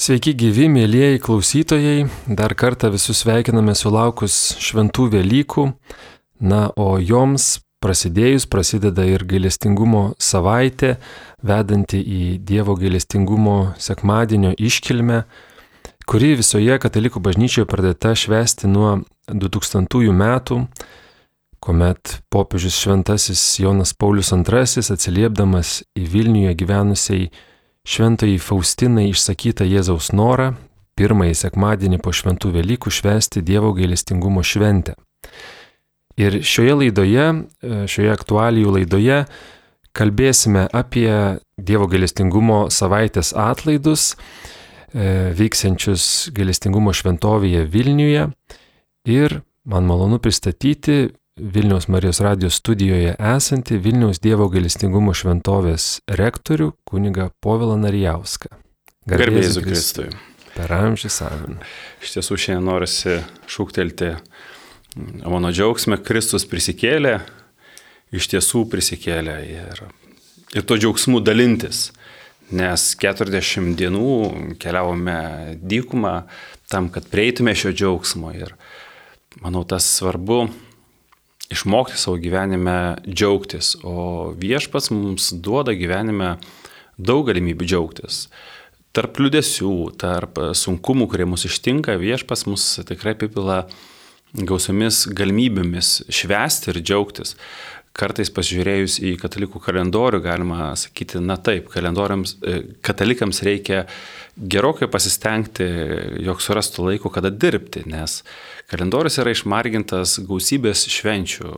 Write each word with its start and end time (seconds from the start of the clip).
Sveiki 0.00 0.32
gyvi, 0.32 0.64
mėlyjeji 0.72 1.18
klausytojai, 1.20 2.06
dar 2.32 2.54
kartą 2.56 2.88
visus 2.88 3.18
sveikiname 3.20 3.74
sulaukus 3.76 4.32
šventų 4.56 5.10
Velykų, 5.12 5.64
na, 6.40 6.60
o 6.72 6.94
joms 7.04 7.58
prasidėjus 7.84 8.46
prasideda 8.48 9.04
ir 9.04 9.26
gailestingumo 9.28 10.14
savaitė, 10.16 10.94
vedanti 11.44 12.00
į 12.00 12.22
Dievo 12.48 12.78
gailestingumo 12.80 13.74
sekmadienio 13.76 14.54
iškilmę, 14.56 15.18
kuri 16.08 16.32
visoje 16.40 16.80
katalikų 16.80 17.20
bažnyčioje 17.28 17.68
pradėta 17.68 18.14
švesti 18.16 18.72
nuo 18.72 19.02
2000 19.28 20.16
metų, 20.16 20.62
kuomet 21.60 22.16
popiežius 22.32 22.80
šventasis 22.86 23.44
Jonas 23.60 23.92
Paulius 23.92 24.32
II 24.32 24.64
atsiliepdamas 24.96 25.82
į 25.92 26.08
Vilniuje 26.16 26.56
gyvenusiai 26.64 27.28
šventai 27.88 28.36
Faustinai 28.42 29.10
išsakytą 29.10 29.66
Jėzaus 29.68 30.10
norą 30.16 30.52
pirmąjį 31.00 31.36
sekmadienį 31.38 32.00
po 32.04 32.12
šventų 32.12 32.52
Velykų 32.58 32.92
švesti 32.92 33.42
Dievo 33.46 33.72
gailestingumo 33.76 34.42
šventę. 34.44 34.96
Ir 36.20 36.40
šioje 36.44 36.74
laidoje, 36.76 37.26
šioje 37.88 38.10
aktualijų 38.12 38.74
laidoje 38.76 39.22
kalbėsime 39.96 40.66
apie 40.76 41.40
Dievo 41.56 41.88
gailestingumo 41.90 42.66
savaitės 42.74 43.32
atlaidus, 43.32 44.12
vyksiančius 44.92 46.04
gailestingumo 46.36 46.92
šventovėje 46.92 47.64
Vilniuje. 47.70 48.26
Ir 49.08 49.40
man 49.64 49.88
malonu 49.88 50.18
pristatyti 50.20 51.14
Vilniaus 51.40 51.86
Marijos 51.88 52.20
radijos 52.20 52.58
studijoje 52.60 53.14
esantį 53.16 53.78
Vilniaus 53.80 54.18
Dievo 54.20 54.50
gailestingumo 54.52 55.14
šventovės 55.16 56.02
rektorių 56.20 56.74
kuniga 56.84 57.30
Povilą 57.40 57.78
Narijauską. 57.80 58.50
Garbėjus 59.08 59.56
Kristui. 59.64 60.10
Per 60.52 60.74
amžių 60.76 61.08
savin. 61.12 61.56
Iš 62.04 62.12
tiesų 62.18 62.36
šiandien 62.44 62.68
norisi 62.68 63.16
šūktelti 63.48 64.12
mano 65.24 65.52
džiaugsmę, 65.54 66.02
Kristus 66.04 66.44
prisikėlė, 66.50 67.16
iš 68.12 68.28
tiesų 68.34 68.66
prisikėlė 68.68 69.40
ir, 69.48 69.84
ir 70.52 70.68
to 70.68 70.76
džiaugsmų 70.76 71.24
dalintis. 71.24 71.88
Nes 72.52 72.90
40 73.00 73.78
dienų 73.78 74.56
keliavome 74.60 75.20
dykumą 75.56 76.16
tam, 76.68 76.90
kad 76.92 77.08
prieitume 77.08 77.54
šio 77.56 77.72
džiaugsmo 77.72 78.34
ir 78.36 78.58
manau 79.40 79.62
tas 79.64 79.86
svarbu 79.96 80.50
išmokti 81.50 81.98
savo 81.98 82.16
gyvenime 82.22 82.96
džiaugtis, 83.06 83.74
o 83.82 84.30
viešpats 84.38 84.90
mums 84.94 85.30
duoda 85.32 85.74
gyvenime 85.76 86.36
daug 86.98 87.26
galimybių 87.28 87.66
džiaugtis. 87.66 88.24
Tarp 88.94 89.20
liūdėsių, 89.22 89.72
tarp 90.00 90.38
sunkumų, 90.58 91.06
kurie 91.10 91.26
mus 91.30 91.46
ištinka, 91.46 91.94
viešpas 92.00 92.46
mus 92.50 92.64
tikrai 92.86 93.14
apipila 93.14 93.64
gausiomis 94.34 95.04
galimybėmis 95.14 96.00
švęsti 96.10 96.72
ir 96.72 96.80
džiaugtis. 96.82 97.36
Kartais 97.90 98.30
pasižiūrėjus 98.30 99.00
į 99.02 99.16
katalikų 99.18 99.58
kalendorių 99.64 100.20
galima 100.22 100.70
sakyti, 100.78 101.18
na 101.18 101.34
taip, 101.42 101.72
e, 101.74 102.60
katalikams 102.86 103.42
reikia 103.42 103.80
gerokai 104.38 104.86
pasistengti, 104.88 105.66
jog 106.22 106.38
surastų 106.40 106.86
laiko, 106.86 107.10
kada 107.10 107.32
dirbti, 107.34 107.82
nes 107.90 108.20
kalendorius 108.70 109.18
yra 109.18 109.32
išmargintas 109.34 110.20
gausybės 110.28 110.84
švenčių, 110.86 111.50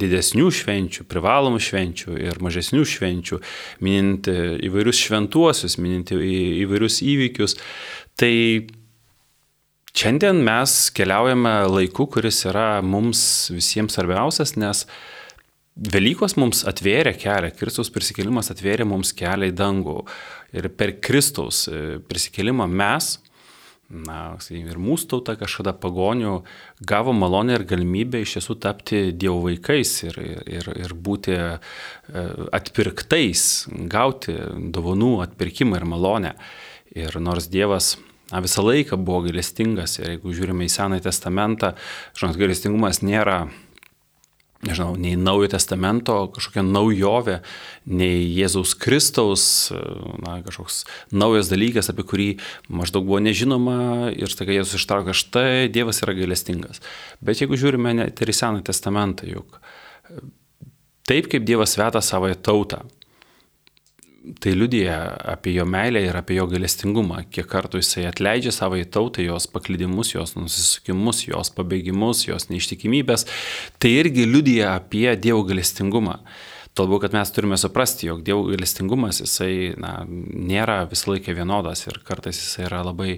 didesnių 0.00 0.48
švenčių, 0.56 1.04
privalomų 1.10 1.60
švenčių 1.60 2.16
ir 2.24 2.40
mažesnių 2.42 2.86
švenčių, 2.88 3.40
minint 3.84 4.30
įvairius 4.32 5.02
šventuosius, 5.04 5.76
minint 5.82 6.14
įvairius 6.16 7.02
įvykius. 7.04 7.58
Tai 8.18 8.32
šiandien 9.92 10.40
mes 10.48 10.78
keliaujame 10.96 11.54
laiku, 11.68 12.08
kuris 12.08 12.40
yra 12.48 12.80
mums 12.80 13.20
visiems 13.52 13.98
svarbiausias, 13.98 14.56
nes 14.56 14.86
Velykos 15.78 16.34
mums 16.34 16.64
atvėrė 16.66 17.12
kelią, 17.14 17.52
Kristus 17.54 17.92
prisikėlimas 17.94 18.50
atvėrė 18.50 18.82
mums 18.88 19.12
kelią 19.14 19.52
į 19.52 19.54
dangų. 19.54 20.00
Ir 20.58 20.66
per 20.74 20.96
Kristaus 20.98 21.68
e, 21.70 22.00
prisikėlimą 22.02 22.66
mes, 22.66 23.12
na, 23.86 24.34
ir 24.50 24.80
mūsų 24.82 25.06
tauta 25.12 25.36
kažkada 25.38 25.76
pagonių, 25.78 26.40
gavo 26.82 27.14
malonę 27.14 27.60
ir 27.60 27.66
galimybę 27.70 28.24
iš 28.24 28.34
tiesų 28.38 28.58
tapti 28.64 29.04
Dievo 29.14 29.44
vaikais 29.44 29.92
ir, 30.08 30.18
ir, 30.50 30.72
ir 30.82 30.96
būti 30.98 31.36
e, 31.38 31.46
atpirktais, 32.58 33.68
gauti 33.92 34.34
dovanų 34.74 35.12
atpirkimą 35.28 35.78
ir 35.78 35.86
malonę. 35.94 36.34
Ir 36.98 37.20
nors 37.22 37.46
Dievas 37.52 37.94
na, 38.32 38.42
visą 38.42 38.66
laiką 38.66 38.98
buvo 38.98 39.22
gailestingas 39.28 40.00
ir 40.02 40.16
jeigu 40.16 40.34
žiūrime 40.34 40.66
į 40.66 40.74
Senąjį 40.74 41.06
testamentą, 41.06 41.76
žinot, 42.18 42.34
gailestingumas 42.42 43.04
nėra 43.06 43.44
nežinau, 44.66 44.96
nei 44.98 45.14
Naujojo 45.18 45.52
testamento 45.52 46.16
kažkokia 46.34 46.64
naujovė, 46.66 47.38
nei 47.86 48.24
Jėzaus 48.34 48.74
Kristaus, 48.78 49.44
na, 50.24 50.38
kažkoks 50.46 50.82
naujas 51.14 51.50
dalykas, 51.52 51.90
apie 51.92 52.06
kurį 52.08 52.28
maždaug 52.66 53.06
buvo 53.06 53.20
nežinoma 53.22 54.10
ir 54.16 54.32
staiga 54.32 54.56
Jėzus 54.56 54.80
ištraukia, 54.80 55.16
štai 55.16 55.70
Dievas 55.72 56.02
yra 56.02 56.16
gailestingas. 56.18 56.82
Bet 57.22 57.42
jeigu 57.42 57.58
žiūrime 57.60 57.94
net 58.00 58.22
ir 58.22 58.32
į 58.32 58.38
Senąjį 58.40 58.66
testamentą, 58.70 59.30
juk 59.30 59.60
taip 61.08 61.30
kaip 61.30 61.46
Dievas 61.48 61.78
veda 61.78 62.02
savoje 62.04 62.36
tautą, 62.42 62.82
tai 64.40 64.52
liudija 64.56 64.98
apie 65.34 65.54
jo 65.56 65.64
meilę 65.68 66.02
ir 66.04 66.16
apie 66.18 66.38
jo 66.38 66.46
galestingumą, 66.50 67.22
kiek 67.34 67.48
kartų 67.50 67.82
jisai 67.82 68.06
atleidžia 68.10 68.52
savo 68.54 68.78
į 68.80 68.86
tautą, 68.92 69.24
jos 69.24 69.48
paklydimus, 69.52 70.14
jos 70.14 70.36
nusisukimus, 70.38 71.24
jos 71.28 71.52
pabėgimus, 71.56 72.26
jos 72.28 72.48
neištikimybės, 72.52 73.26
tai 73.80 73.96
irgi 74.02 74.28
liudija 74.28 74.76
apie 74.78 75.10
Dievo 75.16 75.44
galestingumą. 75.48 76.20
Tolbu, 76.78 77.00
kad 77.02 77.14
mes 77.14 77.32
turime 77.34 77.56
suprasti, 77.58 78.06
jog 78.06 78.20
Dievo 78.22 78.44
galestingumas 78.46 79.18
jisai 79.18 79.72
na, 79.82 80.04
nėra 80.06 80.84
visą 80.86 81.10
laiką 81.10 81.34
vienodas 81.34 81.82
ir 81.88 81.96
kartais 82.06 82.38
jisai 82.38 82.68
yra 82.68 82.84
labai 82.86 83.16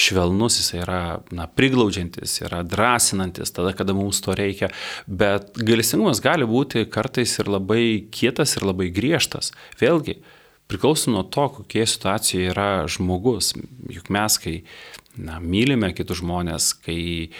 švelnus, 0.00 0.56
jisai 0.62 0.78
yra 0.86 1.00
na, 1.34 1.44
priglaudžiantis, 1.44 2.38
yra 2.46 2.62
drąsinantis 2.64 3.52
tada, 3.52 3.74
kada 3.76 3.92
mums 3.96 4.22
to 4.24 4.32
reikia, 4.38 4.70
bet 5.04 5.52
galestingumas 5.60 6.22
gali 6.24 6.48
būti 6.48 6.86
kartais 6.88 7.36
ir 7.42 7.52
labai 7.52 7.84
kietas 8.08 8.56
ir 8.56 8.64
labai 8.70 8.88
griežtas. 8.94 9.52
Vėlgi, 9.82 10.16
priklauso 10.70 11.12
nuo 11.12 11.22
to, 11.22 11.48
kokie 11.58 11.86
situacijoje 11.86 12.52
yra 12.52 12.68
žmogus. 12.90 13.52
Juk 13.92 14.10
mes, 14.14 14.38
kai 14.40 14.56
na, 15.16 15.38
mylime 15.40 15.92
kitus 15.96 16.22
žmonės, 16.22 16.72
kai 16.84 17.30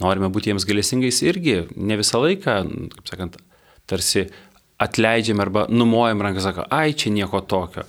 norime 0.00 0.30
būti 0.32 0.50
jiems 0.50 0.66
galesingais, 0.68 1.20
irgi 1.26 1.64
ne 1.76 1.98
visą 2.00 2.22
laiką, 2.22 2.56
kaip 2.96 3.12
sakant, 3.12 3.40
tarsi 3.90 4.28
atleidžiam 4.80 5.42
arba 5.42 5.66
numojam 5.68 6.22
ranką, 6.24 6.42
sako, 6.44 6.64
ai, 6.72 6.94
čia 6.96 7.12
nieko 7.12 7.42
tokio. 7.44 7.84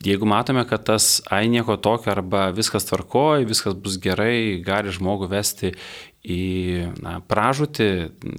Jeigu 0.00 0.24
matome, 0.24 0.62
kad 0.64 0.86
tas 0.88 1.18
ai 1.28 1.44
nieko 1.52 1.76
tokio 1.76 2.14
arba 2.14 2.46
viskas 2.56 2.86
tvarkoja, 2.88 3.44
viskas 3.44 3.74
bus 3.76 3.98
gerai, 4.00 4.62
gali 4.64 4.94
žmogų 4.96 5.28
vesti 5.28 5.74
į 6.24 6.44
na, 7.04 7.18
pražūtį, 7.28 7.90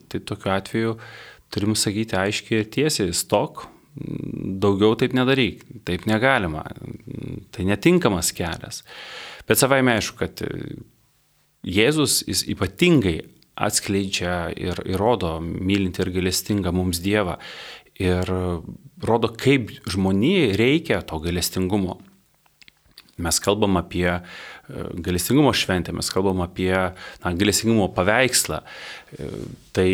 tai 0.09 0.23
tokiu 0.25 0.55
atveju 0.55 0.95
turim 1.53 1.75
sakyti 1.77 2.17
aiškiai 2.17 2.63
ir 2.63 2.71
tiesiai, 2.73 3.13
stok, 3.13 3.67
daugiau 3.96 4.96
taip 5.00 5.16
nedaryk, 5.18 5.66
taip 5.88 6.07
negalima, 6.09 6.63
tai 7.52 7.68
netinkamas 7.68 8.31
kelias. 8.35 8.81
Bet 9.47 9.59
savai 9.59 9.81
aišku, 9.84 10.18
kad 10.22 10.44
Jėzus 11.62 12.22
jis 12.25 12.41
ypatingai 12.50 13.19
atskleidžia 13.62 14.50
ir 14.57 14.80
įrodo 14.90 15.35
mylinti 15.44 16.01
ir 16.01 16.09
galestingą 16.16 16.72
mums 16.74 17.01
Dievą 17.03 17.35
ir 18.01 18.31
rodo, 19.06 19.30
kaip 19.38 19.74
žmonijai 19.90 20.56
reikia 20.57 21.01
to 21.06 21.19
galestingumo. 21.22 22.00
Mes 23.22 23.38
kalbam 23.44 23.78
apie 23.78 24.07
e, 24.09 24.22
galestingumo 25.06 25.51
šventę, 25.54 25.94
mes 25.94 26.10
kalbam 26.10 26.42
apie 26.42 26.74
na, 26.74 27.33
galestingumo 27.38 27.92
paveikslą. 27.94 28.62
E, 28.62 29.30
tai 29.75 29.92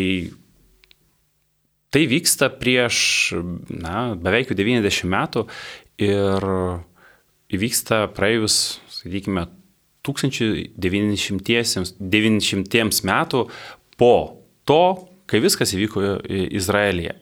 Tai 1.88 2.02
vyksta 2.04 2.50
prieš 2.52 3.32
na, 3.72 4.12
beveik 4.20 4.52
90 4.52 5.08
metų 5.08 5.46
ir 6.04 6.44
įvyksta 7.48 8.12
praėjus, 8.12 8.76
sakykime, 8.92 9.48
1990 10.08 13.04
metų 13.08 13.40
po 14.00 14.14
to, 14.68 14.84
kai 15.28 15.40
viskas 15.44 15.74
įvyko 15.76 15.98
Izraelyje. 16.28 17.14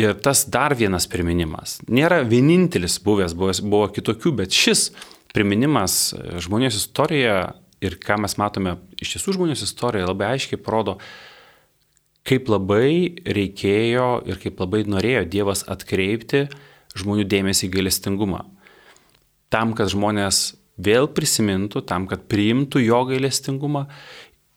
Ir 0.00 0.14
tas 0.24 0.38
dar 0.48 0.72
vienas 0.76 1.04
priminimas. 1.10 1.80
Nėra 1.92 2.22
vienintelis 2.24 2.96
buvęs, 3.04 3.34
buvo, 3.36 3.52
buvo 3.68 3.88
kitokių, 3.92 4.32
bet 4.40 4.48
šis 4.56 4.86
priminimas 5.36 6.14
žmonijos 6.40 6.78
istorijoje 6.80 7.52
ir 7.84 7.92
ką 8.00 8.16
mes 8.22 8.38
matome 8.40 8.72
iš 9.02 9.08
tiesų 9.16 9.30
žmonijos 9.36 9.66
istorijoje 9.66 10.08
labai 10.08 10.26
aiškiai 10.36 10.58
parodo, 10.64 10.94
kaip 12.32 12.48
labai 12.48 13.20
reikėjo 13.28 14.22
ir 14.24 14.40
kaip 14.40 14.60
labai 14.64 14.86
norėjo 14.88 15.26
Dievas 15.28 15.66
atkreipti 15.68 16.46
žmonių 16.96 17.28
dėmesį 17.28 17.68
į 17.68 17.72
gailestingumą. 17.76 18.46
tam, 19.52 19.74
kad 19.76 19.90
žmonės 19.92 20.54
vėl 20.80 21.10
prisimintų, 21.12 21.84
tam, 21.84 22.08
kad 22.08 22.24
priimtų 22.24 22.80
jo 22.80 23.02
gailestingumą 23.10 23.84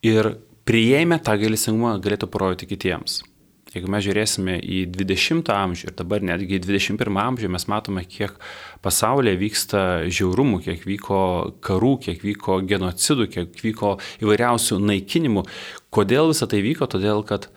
ir 0.07 0.37
prieėmę 0.63 1.19
tą 1.19 1.35
gailestingumą 1.41 1.97
galėtų 1.99 2.29
parodyti 2.31 2.69
kitiems. 2.69 3.19
Jeigu 3.75 3.89
mes 3.91 4.05
žiūrėsime 4.05 4.55
į 4.63 4.85
20 4.87 5.49
amžių 5.51 5.89
ir 5.89 5.95
dabar 5.99 6.23
netgi 6.23 6.55
į 6.55 6.61
21 6.63 7.19
amžių, 7.25 7.49
mes 7.51 7.65
matome, 7.67 8.05
kiek 8.07 8.37
pasaulyje 8.85 9.35
vyksta 9.41 9.81
žiaurumų, 10.07 10.61
kiek 10.63 10.85
vyko 10.87 11.19
karų, 11.59 11.91
kiek 12.07 12.23
vyko 12.23 12.61
genocidų, 12.63 13.27
kiek 13.33 13.59
vyko 13.65 13.97
įvairiausių 14.23 14.79
naikinimų. 14.79 15.43
Kodėl 15.91 16.31
visą 16.31 16.47
tai 16.47 16.63
vyko? 16.63 16.87
Todėl, 16.87 17.19
kad 17.27 17.49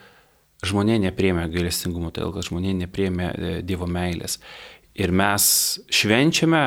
žmonė 0.66 0.98
nepriemė 1.06 1.46
gailestingumo, 1.52 2.10
todėl, 2.14 2.32
kad 2.34 2.48
žmonė 2.48 2.74
nepriemė 2.82 3.28
e, 3.28 3.52
Dievo 3.66 3.86
meilės. 3.90 4.38
Ir 4.98 5.14
mes 5.14 5.44
švenčiame 5.94 6.64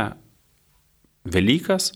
Velykas 1.32 1.92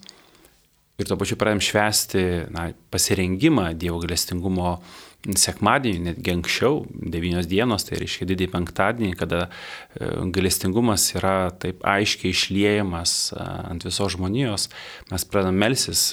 ir 1.00 1.07
tuo 1.07 1.18
pačiu 1.19 1.38
pradėm 1.39 1.63
švęsti 1.63 2.24
na, 2.53 2.69
pasirengimą 2.94 3.71
Dievo 3.80 4.01
galestingumo 4.03 4.77
sekmadienį, 5.25 6.01
netgi 6.12 6.33
anksčiau, 6.36 6.83
devynios 6.86 7.47
dienos, 7.50 7.88
tai 7.88 7.98
reiškia 7.98 8.27
didį 8.30 8.50
penktadienį, 8.53 9.15
kada 9.18 9.48
e, 9.48 10.09
galestingumas 10.36 11.07
yra 11.15 11.50
taip 11.62 11.81
aiškiai 11.88 12.36
išliejamas 12.36 13.15
e, 13.33 13.39
ant 13.71 13.88
visos 13.88 14.13
žmonijos, 14.13 14.68
mes 15.09 15.25
pradedam 15.31 15.57
melsis 15.63 16.03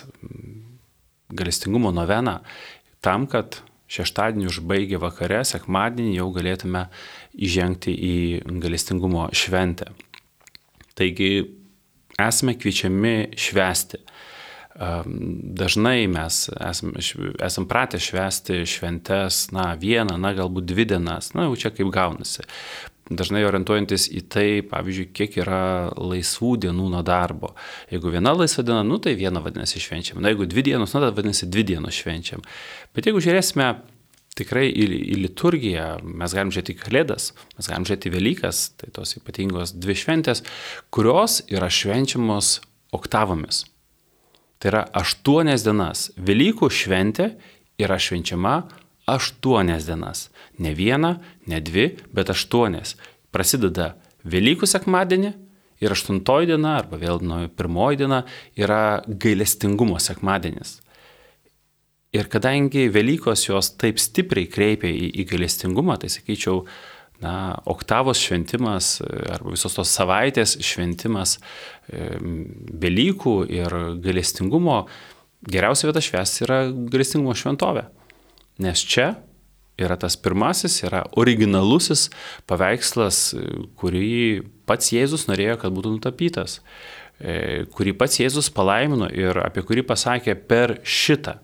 galestingumo 1.33 1.93
noveną 1.93 2.39
tam, 3.05 3.27
kad 3.29 3.61
šeštadienį 3.93 4.49
užbaigę 4.51 5.01
vakare, 5.03 5.43
sekmadienį 5.45 6.17
jau 6.17 6.31
galėtume 6.35 6.87
įžengti 7.37 7.93
į 7.93 8.15
galestingumo 8.63 9.29
šventę. 9.37 9.91
Taigi 10.99 11.33
esame 12.21 12.57
kviečiami 12.59 13.33
švęsti. 13.37 14.01
Dažnai 15.63 16.07
mes 16.09 16.47
esam, 16.57 16.95
esam 17.45 17.69
pratę 17.69 18.01
švęsti 18.01 18.63
šventes, 18.67 19.45
na, 19.53 19.75
vieną, 19.77 20.17
na, 20.21 20.33
galbūt 20.37 20.65
dvi 20.71 20.87
dienas, 20.95 21.35
na, 21.37 21.45
jau 21.49 21.59
čia 21.61 21.73
kaip 21.77 21.93
gaunasi. 21.93 22.47
Dažnai 23.19 23.43
orientuojantis 23.47 24.09
į 24.13 24.23
tai, 24.33 24.47
pavyzdžiui, 24.69 25.09
kiek 25.17 25.39
yra 25.43 25.63
laisvų 25.97 26.53
dienų 26.65 26.91
nuo 26.95 27.03
darbo. 27.07 27.53
Jeigu 27.93 28.13
viena 28.15 28.35
laisva 28.37 28.65
diena, 28.67 28.83
nu 28.87 28.99
tai 29.03 29.15
viena 29.19 29.43
vadinasi 29.45 29.83
švenčiam. 29.83 30.21
Na, 30.23 30.33
jeigu 30.33 30.47
dvi 30.51 30.65
dienos, 30.71 30.93
nu 30.93 31.01
tada 31.01 31.13
vadinasi 31.17 31.49
dvi 31.51 31.67
dienos 31.73 31.99
švenčiam. 31.99 32.45
Bet 32.97 33.09
jeigu 33.09 33.23
žiūrėsime 33.25 33.69
tikrai 34.39 34.67
į, 34.71 34.87
į 35.13 35.19
liturgiją, 35.27 35.87
mes 36.05 36.35
galim 36.37 36.53
žiūrėti 36.55 36.77
Kalėdas, 36.81 37.33
mes 37.59 37.69
galim 37.69 37.87
žiūrėti 37.89 38.13
Velykas, 38.15 38.63
tai 38.81 38.93
tos 38.97 39.17
ypatingos 39.19 39.75
dvi 39.77 39.97
šventės, 39.99 40.45
kurios 40.95 41.43
yra 41.53 41.69
švenčiamos 41.73 42.59
oktavomis. 42.97 43.65
Tai 44.63 44.71
yra 44.71 44.85
aštuonias 44.95 45.65
dienas. 45.67 46.11
Velykų 46.17 46.71
šventė 46.73 47.33
yra 47.83 47.99
švenčiama 48.01 48.61
aštuonias 49.11 49.87
dienas. 49.87 50.29
Ne 50.59 50.75
viena, 50.79 51.17
ne 51.47 51.61
dvi, 51.61 51.89
bet 52.15 52.31
aštuonias. 52.33 52.97
Prasideda 53.33 53.95
Velykų 54.23 54.69
sekmadienį 54.71 55.33
ir 55.83 55.95
aštuntoji 55.95 56.53
diena, 56.53 56.77
arba 56.79 57.01
vėl 57.01 57.19
nuo 57.27 57.41
pirmoji 57.51 58.05
diena, 58.05 58.23
yra 58.59 59.03
gailestingumo 59.07 59.99
sekmadienis. 60.03 60.79
Ir 62.13 62.29
kadangi 62.31 62.87
Velykos 62.93 63.47
jos 63.49 63.73
taip 63.81 63.99
stipriai 63.99 64.51
kreipia 64.53 64.93
į, 64.93 65.09
į 65.23 65.27
galestingumą, 65.33 65.97
tai 65.99 66.13
sakyčiau, 66.13 66.67
na, 67.23 67.57
oktavos 67.71 68.21
šventimas 68.21 68.97
arba 69.03 69.55
visos 69.55 69.75
tos 69.79 69.91
savaitės 69.95 70.59
šventimas 70.63 71.39
Velykų 71.89 73.35
ir 73.51 73.77
galestingumo, 74.05 74.85
geriausia 75.49 75.89
vieta 75.89 76.05
švęsti 76.05 76.47
yra 76.47 76.61
galestingumo 76.71 77.35
šventovė. 77.39 77.89
Nes 78.61 78.83
čia 78.85 79.15
yra 79.81 79.97
tas 79.97 80.19
pirmasis, 80.21 80.83
yra 80.85 81.05
originalusis 81.19 82.11
paveikslas, 82.51 83.33
kurį 83.81 84.43
pats 84.69 84.93
Jėzus 84.93 85.25
norėjo, 85.31 85.57
kad 85.63 85.73
būtų 85.75 85.95
nutapytas, 85.97 86.61
e, 87.19 87.65
kurį 87.73 87.97
pats 87.99 88.21
Jėzus 88.21 88.53
palaimino 88.53 89.09
ir 89.09 89.41
apie 89.41 89.65
kurį 89.65 89.87
pasakė 89.89 90.37
per 90.37 90.81
šitą 90.85 91.39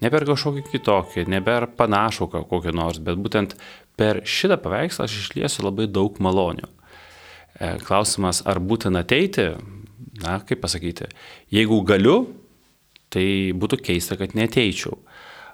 Ne 0.00 0.08
per 0.08 0.24
kažkokį 0.24 0.64
kitokį, 0.70 1.26
ne 1.28 1.42
per 1.44 1.66
panašų 1.76 2.30
kokį 2.32 2.72
nors, 2.72 3.00
bet 3.04 3.20
būtent 3.20 3.52
per 4.00 4.22
šitą 4.24 4.56
paveikslą 4.62 5.04
aš 5.04 5.16
išliesiu 5.26 5.66
labai 5.66 5.90
daug 5.92 6.16
malonių. 6.24 6.68
E, 7.60 7.74
klausimas, 7.84 8.40
ar 8.48 8.62
būtina 8.64 9.02
ateiti, 9.04 9.50
na, 10.22 10.38
kaip 10.48 10.62
pasakyti, 10.64 11.10
jeigu 11.52 11.82
galiu, 11.84 12.16
tai 13.12 13.52
būtų 13.52 13.80
keista, 13.84 14.16
kad 14.16 14.32
neteičiau. 14.38 14.96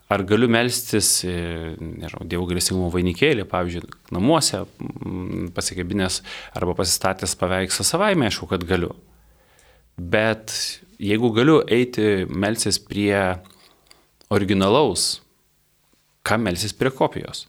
Ar 0.06 0.22
galiu 0.22 0.46
melstis, 0.46 1.24
e, 1.26 1.74
nežinau, 1.82 2.22
Dievo 2.30 2.46
galėsingumo 2.46 2.92
vainikėlį, 2.94 3.42
pavyzdžiui, 3.50 3.88
namuose 4.14 4.62
pasikabinės 5.56 6.20
arba 6.54 6.76
pasistatęs 6.78 7.34
paveikslą 7.40 7.86
savaime, 7.88 8.28
aišku, 8.28 8.46
kad 8.52 8.62
galiu. 8.68 8.92
Bet 9.98 10.54
jeigu 11.02 11.32
galiu 11.34 11.58
eiti 11.66 12.22
melstis 12.30 12.78
prie 12.78 13.18
originalaus, 14.30 15.24
kam 16.26 16.46
melsis 16.46 16.74
prie 16.76 16.94
kopijos. 16.94 17.48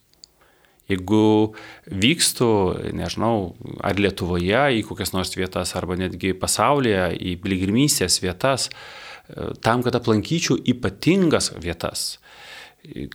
Jeigu 0.87 1.53
vykstu, 1.91 2.47
nežinau, 2.95 3.51
ar 3.83 3.99
Lietuvoje 3.99 4.61
į 4.79 4.85
kokias 4.87 5.11
nors 5.11 5.33
vietas, 5.35 5.75
arba 5.75 5.97
netgi 5.99 6.31
pasaulyje 6.39 7.09
į 7.19 7.33
piligrimystės 7.43 8.21
vietas, 8.23 8.69
e, 8.71 9.51
tam, 9.61 9.83
kad 9.83 9.99
aplankyčiau 9.99 10.55
ypatingas 10.63 11.51
vietas, 11.59 12.15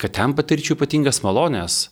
kad 0.00 0.14
ten 0.18 0.36
patirčiau 0.38 0.76
ypatingas 0.76 1.22
malonės, 1.24 1.86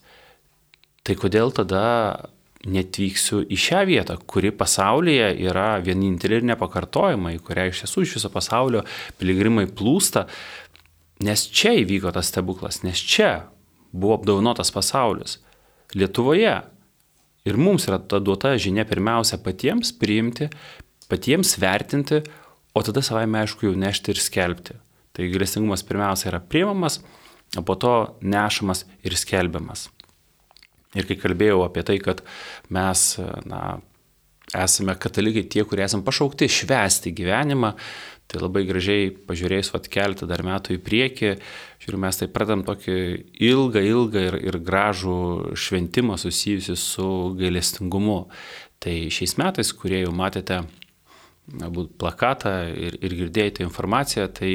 tai 1.06 1.16
kodėl 1.18 1.54
tada 1.56 2.30
netvyksiu 2.60 3.46
į 3.48 3.56
šią 3.56 3.84
vietą, 3.88 4.18
kuri 4.28 4.50
pasaulyje 4.52 5.30
yra 5.48 5.78
vienintelė 5.80 6.42
ir 6.42 6.48
nepakartojama, 6.50 7.32
į 7.32 7.40
kurią 7.46 7.70
iš 7.70 7.86
tiesų 7.86 8.04
iš 8.04 8.18
viso 8.18 8.30
pasaulio 8.34 8.82
piligrimai 9.16 9.64
plūsta, 9.64 10.26
Nes 11.20 11.42
čia 11.52 11.74
įvyko 11.82 12.14
tas 12.16 12.30
stebuklas, 12.32 12.80
nes 12.80 12.96
čia 12.96 13.50
buvo 13.92 14.16
apdaunotas 14.16 14.72
pasaulis. 14.72 15.36
Lietuvoje. 15.92 16.54
Ir 17.48 17.56
mums 17.60 17.86
yra 17.88 17.98
ta 18.00 18.20
duota 18.20 18.54
žinia 18.60 18.86
pirmiausia 18.88 19.38
patiems 19.40 19.92
priimti, 19.96 20.48
patiems 21.12 21.54
vertinti, 21.60 22.20
o 22.76 22.82
tada 22.84 23.02
savaime 23.04 23.40
aišku 23.40 23.68
jau 23.68 23.74
nešti 23.76 24.14
ir 24.14 24.20
skelbti. 24.20 24.76
Tai 25.16 25.28
gailestingumas 25.32 25.84
pirmiausia 25.88 26.30
yra 26.30 26.40
priimamas, 26.40 27.00
o 27.58 27.64
po 27.66 27.76
to 27.80 27.94
nešamas 28.22 28.84
ir 29.06 29.16
skelbiamas. 29.18 29.88
Ir 30.98 31.06
kai 31.06 31.16
kalbėjau 31.18 31.62
apie 31.64 31.84
tai, 31.86 31.98
kad 32.02 32.24
mes 32.74 33.02
na, 33.46 33.78
esame 34.58 34.96
katalikai 34.98 35.44
tie, 35.46 35.62
kurie 35.66 35.84
esame 35.86 36.06
pašaukti 36.06 36.50
švęsti 36.50 37.14
gyvenimą, 37.14 37.76
Tai 38.30 38.44
labai 38.44 38.62
gražiai 38.62 39.08
pažiūrėjus 39.26 39.72
vat 39.74 39.88
keletą 39.90 40.26
dar 40.30 40.44
metų 40.46 40.76
į 40.76 40.80
priekį, 40.86 41.30
žiūriu, 41.82 41.98
mes 42.04 42.18
tai 42.20 42.28
pradam 42.30 42.62
tokį 42.66 42.98
ilgą, 43.42 43.82
ilgą 43.82 44.22
ir, 44.28 44.36
ir 44.46 44.58
gražų 44.62 45.56
šventimą 45.58 46.14
susijusi 46.20 46.76
su 46.78 47.08
gailestingumu. 47.40 48.20
Tai 48.80 48.94
šiais 49.10 49.34
metais, 49.40 49.72
kurie 49.74 50.04
jau 50.04 50.12
matėte 50.14 50.60
galbūt 51.50 51.96
plakatą 51.98 52.54
ir, 52.70 53.00
ir 53.02 53.16
girdėjote 53.24 53.66
informaciją, 53.66 54.28
tai 54.38 54.52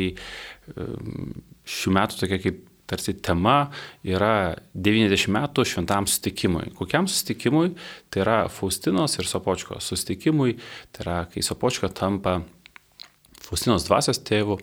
šių 1.75 1.95
metų 1.99 2.23
tokia 2.23 2.39
kaip 2.47 2.63
tarsi 2.89 3.15
tema 3.17 3.71
yra 4.05 4.55
90 4.73 5.31
metų 5.33 5.65
šventam 5.67 6.07
sustikimui. 6.09 6.71
Kokiam 6.77 7.09
sustikimui? 7.09 7.73
Tai 8.13 8.25
yra 8.25 8.39
Faustinos 8.51 9.17
ir 9.19 9.29
Sopočko 9.29 9.79
sustikimui, 9.81 10.57
tai 10.93 11.05
yra 11.05 11.17
kai 11.31 11.45
Sopočko 11.45 11.89
tampa 11.93 12.39
Faustinos 13.45 13.85
dvasios 13.85 14.21
tėvų 14.25 14.59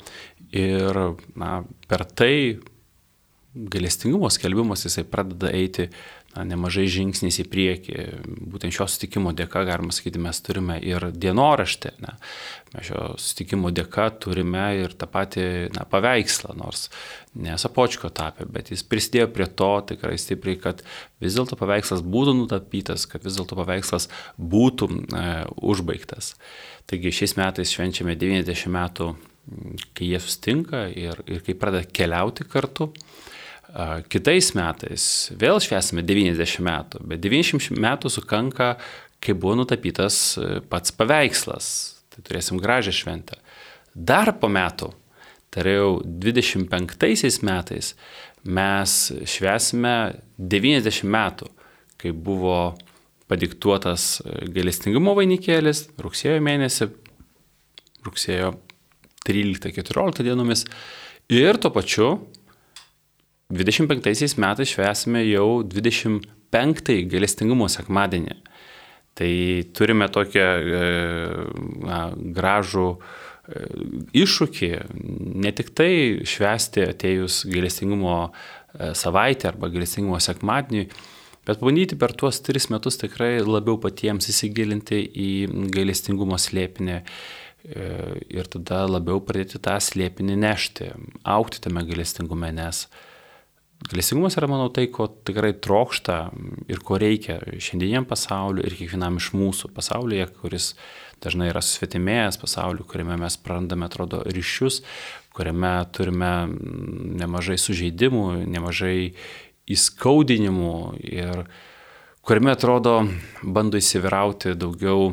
ir 0.58 0.98
na, 1.38 1.62
per 1.88 2.06
tai 2.18 2.34
galestingumo 3.52 4.30
skelbimas 4.32 4.86
jisai 4.86 5.04
pradeda 5.04 5.50
eiti 5.52 5.90
na, 6.36 6.44
nemažai 6.48 6.86
žingsniais 6.90 7.38
į 7.42 7.46
priekį. 7.52 7.96
Būtent 8.52 8.74
šio 8.74 8.86
sutikimo 8.90 9.32
dėka, 9.36 9.64
galima 9.68 9.94
sakyti, 9.94 10.20
mes 10.22 10.40
turime 10.44 10.78
ir 10.80 11.10
dienoraštį. 11.12 11.92
Ne. 12.04 12.14
Mes 12.72 12.88
šio 12.88 13.12
sutikimo 13.20 13.72
dėka 13.74 14.08
turime 14.22 14.64
ir 14.80 14.96
tą 14.98 15.08
patį 15.12 15.46
na, 15.76 15.84
paveikslą, 15.88 16.54
nors 16.58 16.88
nesapočko 17.38 18.10
tapė, 18.12 18.46
bet 18.48 18.72
jis 18.72 18.84
prisidėjo 18.84 19.28
prie 19.32 19.48
to 19.60 19.72
tikrai 19.92 20.16
stipriai, 20.20 20.58
kad 20.60 20.82
vis 21.22 21.36
dėlto 21.36 21.56
paveikslas 21.60 22.04
būtų 22.04 22.36
nutapytas, 22.42 23.06
kad 23.08 23.24
vis 23.24 23.38
dėlto 23.38 23.56
paveikslas 23.58 24.08
būtų 24.36 24.88
e, 24.92 25.26
užbaigtas. 25.72 26.34
Taigi 26.90 27.12
šiais 27.14 27.36
metais 27.38 27.72
švenčiame 27.72 28.16
90 28.20 28.72
metų, 28.72 29.12
kai 29.96 30.12
jie 30.12 30.20
sustinka 30.22 30.86
ir, 30.92 31.22
ir 31.26 31.44
kai 31.46 31.56
pradeda 31.58 31.88
keliauti 31.88 32.46
kartu. 32.48 32.92
Kitais 34.12 34.50
metais 34.52 35.04
vėl 35.40 35.56
švesime 35.64 36.02
90 36.04 36.60
metų, 36.66 37.00
bet 37.08 37.22
90 37.24 37.78
metų 37.80 38.10
sukanka, 38.12 38.74
kai 39.22 39.32
buvo 39.38 39.54
nutapytas 39.62 40.18
e, 40.36 40.58
pats 40.68 40.92
paveikslas. 40.92 41.68
Tai 42.12 42.24
turėsim 42.26 42.58
gražią 42.60 42.92
šventę. 42.92 43.38
Dar 43.94 44.34
po 44.36 44.50
metų, 44.52 44.90
tai 45.48 45.62
yra 45.64 45.76
jau 45.78 45.92
25 46.04 47.40
metais, 47.48 47.94
mes 48.44 48.96
švesime 49.32 49.94
90 50.36 51.08
metų, 51.08 51.48
kai 51.96 52.12
buvo 52.12 52.74
padiktuotas 53.30 54.20
gailestingumo 54.52 55.14
vainikėlis 55.16 55.86
rugsėjo 56.02 56.42
mėnesį, 56.44 56.90
rugsėjo 58.04 58.52
13-14 59.24 60.26
dienomis. 60.26 60.66
Ir 61.32 61.56
tuo 61.62 61.70
pačiu 61.72 62.08
25 63.50 64.38
metais 64.38 64.70
švesime 64.72 65.24
jau 65.26 65.62
25 65.64 66.94
gailestingumo 67.10 67.68
sekmadienį. 67.68 68.38
Tai 69.12 69.32
turime 69.76 70.08
tokią 70.08 70.46
e, 70.56 70.84
na, 71.84 71.98
gražų 72.16 72.86
e, 72.96 73.64
iššūkį 74.22 74.70
ne 75.44 75.52
tik 75.52 75.74
tai 75.76 75.92
švesti 76.24 76.86
atėjus 76.94 77.42
gailestingumo 77.52 78.16
e, 78.24 78.94
savaitę 78.96 79.50
arba 79.52 79.68
gailestingumo 79.74 80.16
sekmadienį, 80.16 80.86
bet 81.44 81.60
bandyti 81.60 82.00
per 82.00 82.16
tuos 82.16 82.40
tris 82.40 82.70
metus 82.72 82.96
tikrai 83.04 83.34
labiau 83.44 83.76
patiems 83.82 84.32
įsigilinti 84.32 85.04
į 85.12 85.30
gailestingumo 85.74 86.40
slėpinį 86.40 87.00
ir 87.62 88.48
tada 88.50 88.80
labiau 88.90 89.20
pradėti 89.22 89.60
tą 89.62 89.76
slėpinį 89.78 90.34
nešti, 90.40 90.88
aukti 91.30 91.60
tame 91.62 91.84
gailestingume, 91.86 92.48
nes 92.56 92.80
uh, 92.88 93.11
Galėsingumas 93.90 94.36
yra, 94.38 94.46
manau, 94.50 94.68
tai, 94.70 94.86
ko 94.92 95.08
tikrai 95.26 95.52
trokšta 95.58 96.16
ir 96.70 96.82
ko 96.86 96.98
reikia 97.00 97.40
šiandieniam 97.58 98.06
pasauliu 98.08 98.62
ir 98.66 98.76
kiekvienam 98.78 99.18
iš 99.18 99.32
mūsų 99.34 99.72
pasaulyje, 99.74 100.28
kuris 100.38 100.72
dažnai 101.22 101.50
yra 101.50 101.62
susvetimėjęs 101.64 102.38
pasauliu, 102.42 102.86
kuriame 102.88 103.18
mes 103.20 103.36
prarandame, 103.42 103.88
atrodo, 103.88 104.22
ryšius, 104.26 104.82
kuriame 105.34 105.74
turime 105.94 106.32
nemažai 107.22 107.58
sužeidimų, 107.58 108.24
nemažai 108.52 109.12
įskaudinimų 109.72 110.74
ir 111.02 111.44
kuriame, 112.26 112.52
atrodo, 112.54 112.96
bando 113.42 113.80
įsivyrauti 113.82 114.56
daugiau 114.58 115.12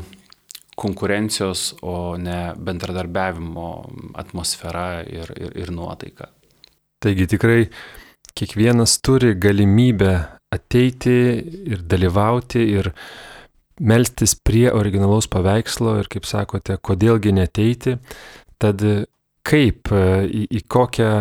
konkurencijos, 0.80 1.74
o 1.84 2.16
ne 2.22 2.54
bendradarbiavimo 2.56 3.70
atmosfera 4.22 5.02
ir, 5.04 5.34
ir, 5.36 5.56
ir 5.66 5.74
nuotaika. 5.76 6.30
Taigi 7.04 7.28
tikrai 7.32 7.66
kiekvienas 8.38 8.98
turi 9.06 9.36
galimybę 9.40 10.14
ateiti 10.54 11.16
ir 11.70 11.84
dalyvauti 11.86 12.64
ir 12.80 12.92
melstis 13.80 14.36
prie 14.36 14.68
originalaus 14.74 15.30
paveikslo 15.32 15.98
ir, 16.02 16.10
kaip 16.12 16.28
sakote, 16.28 16.78
kodėlgi 16.84 17.34
neteiti. 17.36 17.96
Tad 18.60 18.84
kaip, 19.48 19.92
į, 19.92 20.46
į 20.52 20.64
kokią 20.68 21.12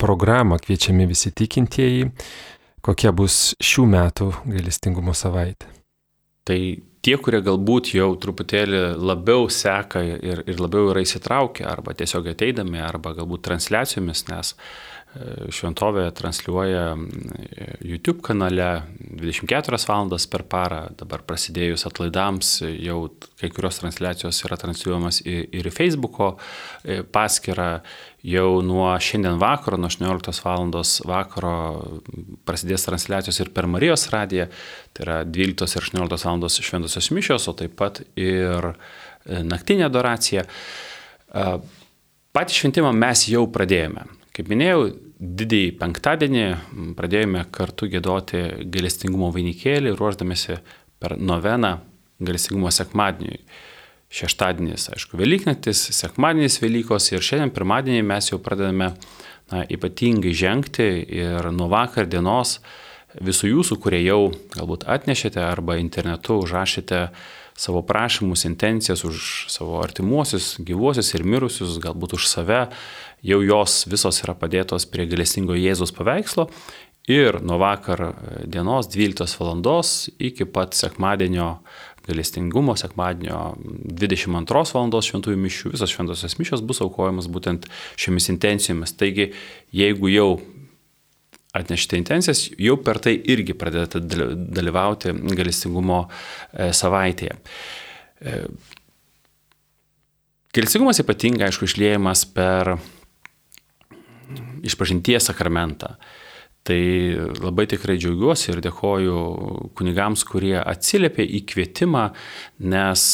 programą 0.00 0.58
kviečiami 0.62 1.06
visi 1.08 1.32
tikintieji, 1.36 2.10
kokia 2.84 3.12
bus 3.16 3.54
šių 3.62 3.86
metų 3.92 4.30
gailestingumo 4.48 5.14
savaitė. 5.16 5.68
Tai 6.46 6.58
tie, 7.02 7.16
kurie 7.22 7.40
galbūt 7.44 7.92
jau 7.96 8.08
truputėlį 8.22 8.82
labiau 9.02 9.48
seka 9.52 10.02
ir, 10.06 10.42
ir 10.46 10.60
labiau 10.62 10.92
yra 10.92 11.02
įsitraukę, 11.02 11.66
arba 11.66 11.94
tiesiog 11.98 12.30
ateidami, 12.32 12.80
arba 12.82 13.14
galbūt 13.16 13.44
transliacijomis, 13.48 14.26
nes 14.30 14.54
šventovė 15.54 16.06
transliuoja 16.16 16.96
YouTube 17.84 18.22
kanale 18.24 18.82
24 18.98 19.78
valandas 19.88 20.26
per 20.30 20.44
parą, 20.48 20.82
dabar 20.98 21.22
prasidėjus 21.26 21.86
atlaidams 21.88 22.50
jau 22.64 22.98
kai 23.40 23.50
kurios 23.54 23.80
transliacijos 23.80 24.42
yra 24.46 24.58
transliuojamas 24.60 25.22
ir 25.24 25.68
į 25.70 25.72
Facebook'o 25.74 26.32
e, 26.36 27.00
paskyrą, 27.02 27.68
jau 28.26 28.48
nuo 28.66 28.90
šiandien 29.02 29.38
vakaro, 29.40 29.78
nuo 29.80 29.90
18 29.92 30.42
valandos 30.44 30.98
vakaro 31.06 31.54
prasidės 32.48 32.86
transliacijos 32.88 33.40
ir 33.44 33.52
per 33.54 33.70
Marijos 33.70 34.08
radiją, 34.12 34.48
tai 34.92 35.06
yra 35.06 35.22
12 35.24 35.78
ir 35.78 35.88
18 35.92 36.28
valandos 36.28 36.60
šventosios 36.60 37.12
mišios, 37.14 37.48
o 37.48 37.56
taip 37.56 37.78
pat 37.78 38.02
ir 38.18 38.72
e, 38.72 39.42
naktinė 39.46 39.88
adoracija. 39.88 40.46
Patį 42.36 42.54
šventimą 42.54 42.92
mes 42.96 43.26
jau 43.28 43.42
pradėjome. 43.52 44.04
Kaip 44.36 44.50
minėjau, 44.52 44.90
didįjį 45.16 45.68
penktadienį 45.80 46.42
pradėjome 46.98 47.46
kartu 47.56 47.86
gėdoti 47.88 48.42
galestingumo 48.68 49.30
vainikėlį, 49.32 49.94
ruoždamėsi 49.96 50.58
per 51.00 51.14
noveną 51.16 51.78
galestingumo 52.20 52.68
sekmadieniui. 52.68 53.40
Šeštadienis, 54.12 54.90
aišku, 54.92 55.16
Velyknatis, 55.18 55.80
sekmadienis 55.96 56.60
Velykos 56.60 57.08
ir 57.10 57.24
šiandien 57.24 57.50
pirmadienį 57.56 58.04
mes 58.06 58.28
jau 58.28 58.38
pradedame 58.38 58.92
na, 58.92 59.64
ypatingai 59.72 60.34
žengti 60.36 60.86
ir 61.16 61.48
nuo 61.56 61.70
vakar 61.72 62.04
dienos 62.06 62.58
visų 63.16 63.54
jūsų, 63.54 63.80
kurie 63.80 64.02
jau 64.04 64.20
galbūt 64.52 64.84
atnešėte 64.84 65.40
arba 65.40 65.78
internetu 65.80 66.36
užrašėte 66.44 67.06
savo 67.56 67.80
prašymus, 67.88 68.44
intencijas 68.44 69.02
už 69.08 69.48
savo 69.48 69.80
artimuosius, 69.80 70.58
gyvuosius 70.60 71.14
ir 71.16 71.24
mirusius, 71.24 71.78
galbūt 71.80 72.18
už 72.18 72.28
save, 72.28 72.66
jau 73.24 73.40
jos 73.44 73.84
visos 73.90 74.20
yra 74.24 74.34
padėtos 74.38 74.88
prie 74.90 75.06
galestingo 75.08 75.56
Jėzus 75.56 75.94
paveikslo. 75.96 76.48
Ir 77.06 77.38
nuo 77.46 77.60
vakar 77.62 78.00
dienos 78.50 78.88
12 78.90 79.38
val. 79.38 79.82
iki 80.18 80.44
pat 80.44 80.74
sekmadienio 80.74 81.60
galestingumo, 82.06 82.74
sekmadienio 82.76 83.54
22 83.62 84.74
val. 84.74 84.90
šventųjų 84.90 85.38
mišių, 85.38 85.72
visos 85.74 85.90
šventosios 85.90 86.38
mišios 86.38 86.62
bus 86.66 86.82
aukojamos 86.82 87.30
būtent 87.30 87.70
šiomis 87.96 88.28
intencijomis. 88.34 88.96
Taigi, 88.98 89.32
jeigu 89.70 90.10
jau 90.10 90.40
atnešite 91.54 91.96
intencijas, 91.96 92.50
jau 92.58 92.76
per 92.76 92.98
tai 92.98 93.14
irgi 93.16 93.54
pradedate 93.56 94.02
dalyvauti 94.02 95.14
galestingumo 95.14 96.02
e, 96.52 96.72
savaitėje. 96.74 97.38
E, 98.20 98.40
Galestingumas 100.56 101.02
ypatingai, 101.02 101.50
aišku, 101.50 101.66
išliejamas 101.68 102.22
per 102.32 102.78
išpažinties 104.64 105.28
sakramentą. 105.30 105.96
Tai 106.66 106.78
labai 107.38 107.68
tikrai 107.70 107.94
džiaugiuosi 107.94 108.48
ir 108.50 108.58
dėkoju 108.64 109.18
kunigams, 109.78 110.24
kurie 110.26 110.56
atsiliepė 110.58 111.22
į 111.38 111.44
kvietimą, 111.46 112.08
nes 112.66 113.04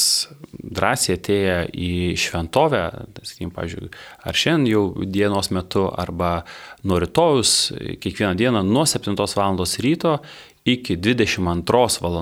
drąsiai 0.56 1.18
atėję 1.18 1.58
į 1.76 1.90
šventovę, 2.22 2.80
tai, 3.12 3.26
sakykim, 3.28 3.50
pavyzdžiui, 3.52 3.90
ar 4.24 4.40
šiandien 4.40 4.70
jau 4.72 4.84
dienos 5.04 5.52
metu, 5.52 5.84
arba 5.92 6.46
nuo 6.88 6.96
rytojus, 7.04 7.74
kiekvieną 8.00 8.32
dieną 8.40 8.62
nuo 8.64 8.86
7 8.88 9.20
val. 9.20 9.60
ryto 9.84 10.14
iki 10.64 10.96
22 10.96 12.00
val. 12.00 12.20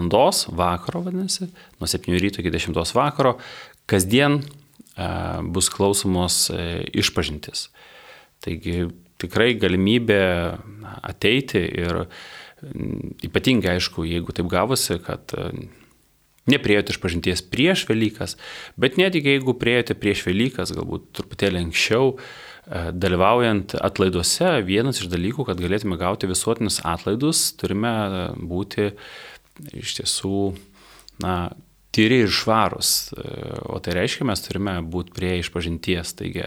vakaro, 0.49 1.05
vadinasi, 1.07 1.47
nuo 1.79 1.87
7 1.87 2.19
ryto 2.19 2.43
iki 2.43 2.51
10 2.51 2.95
vakaro, 2.95 3.39
kasdien 3.87 4.43
bus 5.43 5.71
klausomos 5.71 6.51
e, 6.51 6.83
išpažintis. 6.93 7.69
Taigi 8.41 8.89
tikrai 9.21 9.55
galimybė 9.61 10.23
ateiti 11.01 11.63
ir 11.63 12.05
ypatingai 13.25 13.79
aišku, 13.79 14.05
jeigu 14.09 14.35
taip 14.37 14.51
gavosi, 14.53 14.99
kad 15.05 15.33
e, 15.37 15.49
nepriejote 16.51 16.95
išpažinties 16.95 17.43
prieš 17.53 17.87
Velykas, 17.89 18.37
bet 18.81 18.99
netgi 19.01 19.37
jeigu 19.37 19.55
priejote 19.61 19.97
prieš 19.99 20.27
Velykas, 20.29 20.75
galbūt 20.77 21.09
truputėlį 21.17 21.65
anksčiau, 21.67 22.13
e, 22.17 22.83
dalyvaujant 22.93 23.77
atlaiduose, 23.81 24.59
vienas 24.69 25.01
iš 25.01 25.09
dalykų, 25.13 25.49
kad 25.49 25.63
galėtume 25.63 25.99
gauti 26.01 26.31
visuotinius 26.31 26.83
atlaidus, 26.89 27.47
turime 27.61 27.95
būti 28.37 28.91
iš 29.81 29.97
tiesų, 30.01 30.43
na, 31.25 31.37
tyri 31.97 32.23
ir 32.27 32.35
švarus. 32.35 33.11
E, 33.17 33.31
o 33.73 33.81
tai 33.83 33.97
reiškia, 34.03 34.29
mes 34.29 34.45
turime 34.45 34.77
būti 34.85 35.17
prie 35.17 35.39
išpažinties. 35.41 36.13
Taigi, 36.21 36.45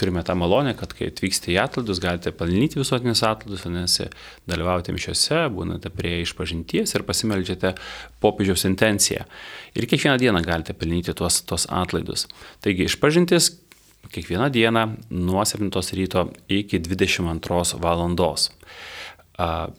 turime 0.00 0.24
tą 0.24 0.34
malonę, 0.40 0.72
kad 0.78 0.94
kai 0.96 1.10
atvyksite 1.12 1.52
į 1.52 1.58
atlaidus, 1.60 2.00
galite 2.02 2.32
palinyti 2.32 2.80
visuotinius 2.80 3.22
atlaidus, 3.28 3.64
vadinasi, 3.66 4.08
dalyvauti 4.48 4.94
mišiose, 4.96 5.42
būnate 5.52 5.92
prie 5.92 6.22
išpažinties 6.24 6.96
ir 6.96 7.04
pasimeldžiate 7.08 7.74
popiežiaus 8.24 8.64
intenciją. 8.68 9.26
Ir 9.76 9.88
kiekvieną 9.90 10.16
dieną 10.22 10.44
galite 10.46 10.76
palinyti 10.76 11.14
tuos, 11.16 11.42
tuos 11.44 11.68
atlaidus. 11.68 12.26
Taigi 12.64 12.88
išpažintis 12.88 13.52
kiekvieną 14.08 14.48
dieną 14.50 14.86
nuo 15.10 15.44
7 15.44 15.70
ryto 15.92 16.28
iki 16.48 16.80
22 16.80 17.78
valandos. 17.80 18.50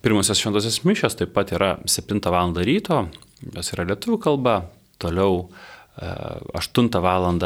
Pirmosios 0.02 0.40
šventosios 0.40 0.84
mišios 0.86 1.18
taip 1.18 1.34
pat 1.34 1.52
yra 1.54 1.78
7 1.86 2.22
val. 2.32 2.54
ryto, 2.56 3.08
jos 3.54 3.74
yra 3.74 3.86
lietuvių 3.86 4.18
kalba, 4.22 4.56
toliau 4.98 5.50
8 6.54 6.90
val. 7.02 7.40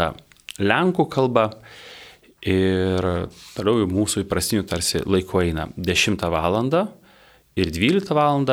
lenkų 0.59 1.09
kalba 1.09 1.49
Ir 2.45 3.05
toliau 3.55 3.79
jau 3.81 3.89
mūsų 3.89 4.21
įprastinių 4.21 4.65
tarsi 4.69 5.01
laiko 5.01 5.41
eina 5.41 5.69
10 5.77 6.25
val. 6.29 6.57
ir 7.55 7.71
12 7.73 8.13
val. 8.13 8.45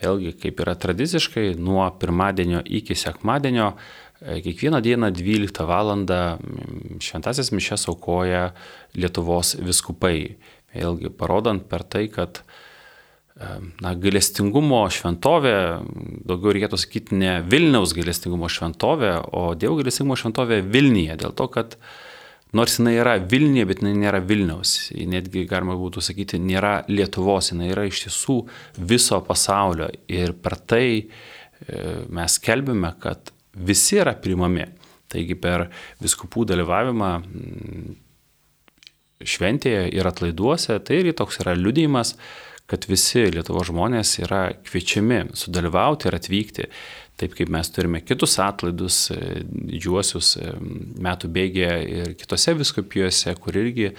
Vėlgi, 0.00 0.32
kaip 0.40 0.60
yra 0.64 0.74
tradiciškai, 0.74 1.54
nuo 1.60 1.84
pirmadienio 2.00 2.62
iki 2.64 2.96
sekmadienio 2.96 3.74
kiekvieną 4.20 4.80
dieną 4.82 5.12
12 5.14 5.66
val. 5.68 5.94
šventasias 7.00 7.52
mišes 7.52 7.86
aukoja 7.88 8.52
Lietuvos 8.94 9.54
viskupai. 9.60 10.36
Vėlgi 10.74 11.10
parodant 11.10 11.62
per 11.68 11.82
tai, 11.82 12.08
kad 12.08 12.42
na, 13.80 13.94
gailestingumo 13.94 14.82
šventovė, 14.90 15.56
daugiau 16.26 16.54
reikėtų 16.54 16.78
sakyti 16.78 17.16
ne 17.18 17.40
Vilniaus 17.46 17.94
gailestingumo 17.96 18.50
šventovė, 18.50 19.16
o 19.32 19.54
Dievo 19.54 19.78
gailestingumo 19.80 20.18
šventovė 20.18 20.60
Vilniuje. 20.66 21.16
Dėl 21.20 21.34
to, 21.36 21.46
kad 21.52 21.78
nors 22.56 22.78
jinai 22.78 22.96
yra 22.98 23.16
Vilniuje, 23.22 23.66
bet 23.70 23.82
jinai 23.82 23.94
nėra 23.98 24.20
Vilniaus. 24.24 24.90
Ji 24.90 25.06
netgi, 25.10 25.46
galima 25.50 25.76
būtų 25.78 26.02
sakyti, 26.04 26.40
nėra 26.42 26.80
Lietuvos, 26.90 27.52
jinai 27.52 27.70
yra 27.72 27.86
iš 27.88 28.04
tiesų 28.06 28.38
viso 28.90 29.20
pasaulio. 29.26 29.90
Ir 30.10 30.34
per 30.42 30.58
tai 30.58 30.84
e, 30.98 31.06
mes 32.10 32.38
kelbime, 32.42 32.92
kad 33.02 33.32
visi 33.54 34.00
yra 34.02 34.16
primami. 34.18 34.66
Taigi 35.10 35.34
per 35.38 35.66
viskupų 36.02 36.46
dalyvavimą 36.52 37.14
šventėje 39.26 39.88
ir 39.92 40.06
atlaiduose, 40.08 40.78
tai 40.86 41.02
ir 41.02 41.10
toks 41.18 41.40
yra 41.42 41.56
liudijimas, 41.58 42.14
kad 42.70 42.86
visi 42.86 43.24
Lietuvo 43.34 43.64
žmonės 43.66 44.14
yra 44.22 44.44
kviečiami 44.66 45.32
sudalyvauti 45.34 46.06
ir 46.06 46.16
atvykti, 46.20 46.68
taip 47.20 47.36
kaip 47.36 47.52
mes 47.52 47.70
turime 47.74 48.00
kitus 48.04 48.38
atlaidus, 48.42 48.98
e, 49.14 49.44
didžiuosius 49.44 50.34
e, 50.40 50.50
metų 51.06 51.30
bėgėje 51.36 51.78
ir 52.00 52.12
kitose 52.20 52.56
viskupijose, 52.58 53.34
kur 53.40 53.58
irgi 53.60 53.90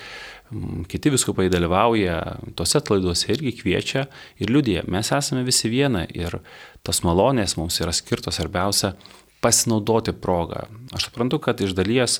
kiti 0.91 1.13
viskupai 1.13 1.47
dalyvauja, 1.51 2.17
tose 2.59 2.81
atlaiduose 2.81 3.29
irgi 3.31 3.53
kviečia 3.61 4.05
ir 4.41 4.51
liudija, 4.51 4.83
mes 4.91 5.13
esame 5.15 5.45
visi 5.47 5.71
viena 5.71 6.03
ir 6.11 6.41
tos 6.83 7.03
malonės 7.07 7.55
mums 7.59 7.79
yra 7.79 7.93
skirtos 7.95 8.39
svarbiausia 8.39 8.95
pasinaudoti 9.41 10.13
progą. 10.21 10.65
Aš 10.93 11.07
suprantu, 11.07 11.39
kad 11.41 11.61
iš 11.63 11.71
dalies 11.77 12.19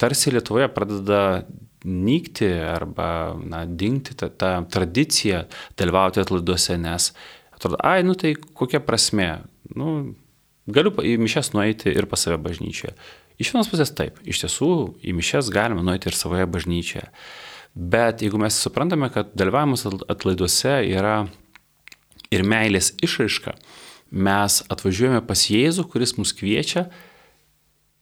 tarsi 0.00 0.32
Lietuvoje 0.32 0.68
pradeda 0.72 1.22
nykti 1.84 2.48
arba 2.64 3.36
na, 3.44 3.64
dingti 3.64 4.14
ta, 4.16 4.28
ta 4.28 4.52
tradicija 4.72 5.44
dalyvauti 5.78 6.22
atlaiduose, 6.22 6.78
nes 6.80 7.10
atrodo, 7.52 7.76
ai, 7.84 8.02
nu 8.06 8.16
tai 8.16 8.34
kokia 8.34 8.80
prasme, 8.84 9.28
nu, 9.76 10.14
galiu 10.66 10.92
į 11.04 11.16
mišes 11.22 11.52
nueiti 11.56 11.92
ir 11.92 12.08
pas 12.10 12.24
save 12.24 12.38
bažnyčioje. 12.42 12.94
Iš 13.40 13.50
vienos 13.54 13.70
pusės 13.70 13.90
taip, 13.96 14.20
iš 14.22 14.44
tiesų 14.44 14.70
į 15.02 15.16
mišes 15.18 15.50
galima 15.54 15.82
nueiti 15.82 16.10
ir 16.10 16.16
savoje 16.16 16.46
bažnyčioje. 16.46 17.08
Bet 17.74 18.22
jeigu 18.22 18.38
mes 18.38 18.54
suprantame, 18.54 19.08
kad 19.10 19.32
dalyvavimas 19.34 19.82
atlaiduose 20.12 20.76
yra 20.86 21.24
ir 22.30 22.44
meilės 22.46 22.92
išraiška, 23.02 23.56
mes 24.14 24.60
atvažiuojame 24.70 25.24
pas 25.26 25.42
Jėzų, 25.50 25.88
kuris 25.90 26.14
mus 26.20 26.30
kviečia 26.36 26.86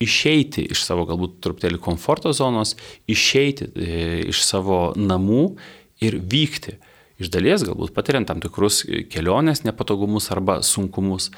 išeiti 0.02 0.66
iš 0.74 0.82
savo 0.84 1.06
galbūt 1.08 1.38
truputėlį 1.44 1.80
komforto 1.82 2.32
zonos, 2.36 2.74
išeiti 3.10 3.68
e, 3.72 4.00
iš 4.32 4.42
savo 4.44 4.90
namų 4.98 5.54
ir 6.02 6.18
vykti. 6.18 6.76
Iš 7.20 7.30
dalies 7.32 7.64
galbūt 7.66 7.92
patiriant 7.96 8.28
tam 8.28 8.40
tikrus 8.42 8.82
kelionės 9.12 9.64
nepatogumus 9.66 10.30
arba 10.34 10.60
sunkumus, 10.64 11.30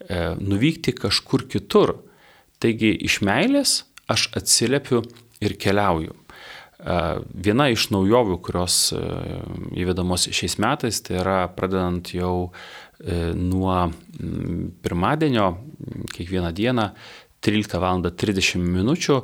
e, 0.00 0.34
nuvykti 0.40 0.94
kažkur 0.96 1.46
kitur. 1.50 1.98
Taigi 2.62 2.94
iš 3.06 3.20
meilės 3.26 3.82
aš 4.10 4.30
atsiliepiu 4.38 5.02
ir 5.44 5.54
keliauju. 5.60 6.14
E, 6.14 6.98
viena 7.34 7.68
iš 7.74 7.90
naujovių, 7.94 8.40
kurios 8.42 8.80
įvedamos 9.76 10.30
šiais 10.32 10.58
metais, 10.62 11.02
tai 11.04 11.20
yra 11.22 11.40
pradedant 11.54 12.14
jau 12.14 12.50
nuo 13.38 13.74
pirmadienio, 14.82 15.52
kiekvieną 16.10 16.48
dieną 16.50 16.88
13 17.46 17.78
val. 17.78 18.02
30 18.02 18.58
minučių 18.58 19.20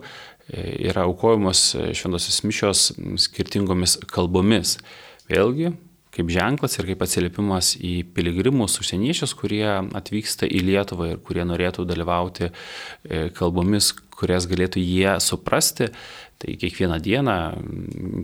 yra 0.52 1.06
aukojamos 1.08 1.74
e, 1.74 1.88
šventosios 1.96 2.42
mišios 2.44 2.84
skirtingomis 3.24 3.96
kalbomis. 4.10 4.76
Vėlgi, 5.30 5.72
kaip 6.14 6.30
ženklas 6.30 6.78
ir 6.78 6.88
kaip 6.90 7.02
atsiliepimas 7.04 7.74
į 7.82 7.94
piligrimus, 8.14 8.78
užsieniečius, 8.82 9.34
kurie 9.38 9.66
atvyksta 9.66 10.46
į 10.46 10.62
Lietuvą 10.68 11.14
ir 11.14 11.22
kurie 11.26 11.46
norėtų 11.46 11.86
dalyvauti 11.88 12.50
e, 12.50 13.28
kalbomis, 13.34 13.92
kurias 14.14 14.46
galėtų 14.50 14.82
jie 14.82 15.16
suprasti. 15.22 15.90
Tai 16.44 16.54
kiekvieną 16.60 16.98
dieną 17.00 17.34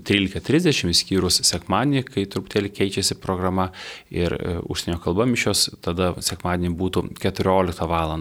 13.30 0.07 0.93
skyrus 0.99 1.41
sekmadienį, 1.47 2.03
kai 2.09 2.27
truputėlį 2.31 2.73
keičiasi 2.75 3.17
programa 3.23 3.71
ir 4.11 4.35
e, 4.35 4.59
užsienio 4.67 4.99
kalba 5.03 5.29
mišios, 5.31 5.69
tada 5.83 6.13
sekmadienį 6.19 6.75
būtų 6.79 7.07
14 7.23 7.87
val. 7.91 8.19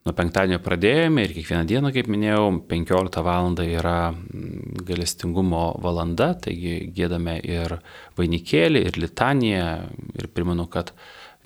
Nuo 0.00 0.14
penktadienio 0.16 0.56
pradėjome 0.64 1.26
ir 1.26 1.32
kiekvieną 1.36 1.66
dieną, 1.68 1.88
kaip 1.92 2.06
minėjau, 2.08 2.44
15 2.70 3.20
val. 3.20 3.50
yra 3.60 3.96
mm, 4.14 4.84
galestingumo 4.88 5.64
valanda, 5.84 6.30
taigi 6.40 6.86
gėdame 6.96 7.34
ir 7.44 7.74
vainikėlį, 8.16 8.80
ir 8.88 8.96
litaniją. 8.96 9.66
Ir 10.16 10.28
primenu, 10.32 10.64
kad 10.72 10.94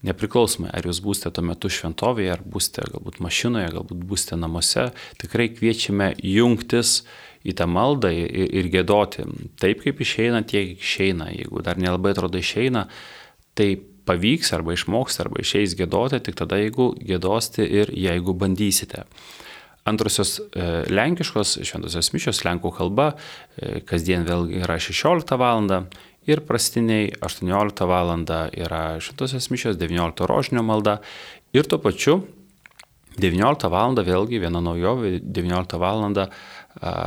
nepriklausomai, 0.06 0.70
ar 0.70 0.86
jūs 0.86 1.00
būsite 1.02 1.32
tuo 1.34 1.42
metu 1.48 1.66
šventovėje, 1.66 2.30
ar 2.30 2.44
būsite 2.46 2.84
galbūt 2.92 3.18
mašinoje, 3.26 3.72
galbūt 3.74 4.04
būsite 4.12 4.38
namuose, 4.38 4.86
tikrai 5.18 5.48
kviečiame 5.50 6.12
jungtis 6.22 7.00
į 7.42 7.56
tą 7.58 7.66
maldą 7.66 8.12
ir, 8.14 8.30
ir 8.54 8.70
gėdoti. 8.70 9.26
Taip 9.58 9.82
kaip 9.82 9.98
išeina, 9.98 10.44
tiek 10.46 10.76
išeina. 10.78 11.32
Jeigu 11.34 11.64
dar 11.66 11.82
nelabai 11.82 12.14
atrodo 12.14 12.38
išeina, 12.38 12.86
tai 13.58 13.72
pavyks 14.06 14.52
arba 14.56 14.74
išmoks 14.74 15.20
arba 15.24 15.40
išeis 15.42 15.76
gėdoti 15.78 16.20
tik 16.24 16.36
tada, 16.38 16.58
jeigu 16.60 16.92
gėdosite 17.00 17.64
ir 17.64 17.92
jeigu 17.96 18.36
bandysite. 18.36 19.04
Antrosios 19.84 20.38
e, 20.40 20.68
lenkiškos 20.88 21.58
šventosios 21.68 22.08
mišios 22.14 22.40
lenkų 22.46 22.72
kalba 22.72 23.10
e, 23.12 23.82
kasdien 23.84 24.24
vėl 24.24 24.48
yra 24.62 24.78
16 24.80 25.36
val. 25.40 25.68
ir 26.24 26.40
prastiniai 26.40 27.12
18 27.20 27.84
val. 27.88 28.14
yra 28.52 29.00
šventosios 29.00 29.50
mišios, 29.50 29.76
19 29.76 30.24
rožinio 30.26 30.62
malda 30.62 31.00
ir 31.52 31.68
tuo 31.68 31.78
pačiu 31.78 32.22
19 33.20 33.68
val. 33.68 33.94
vėlgi 33.94 34.40
viena 34.40 34.60
naujovė, 34.60 35.20
19 35.20 35.78
val. 35.78 36.08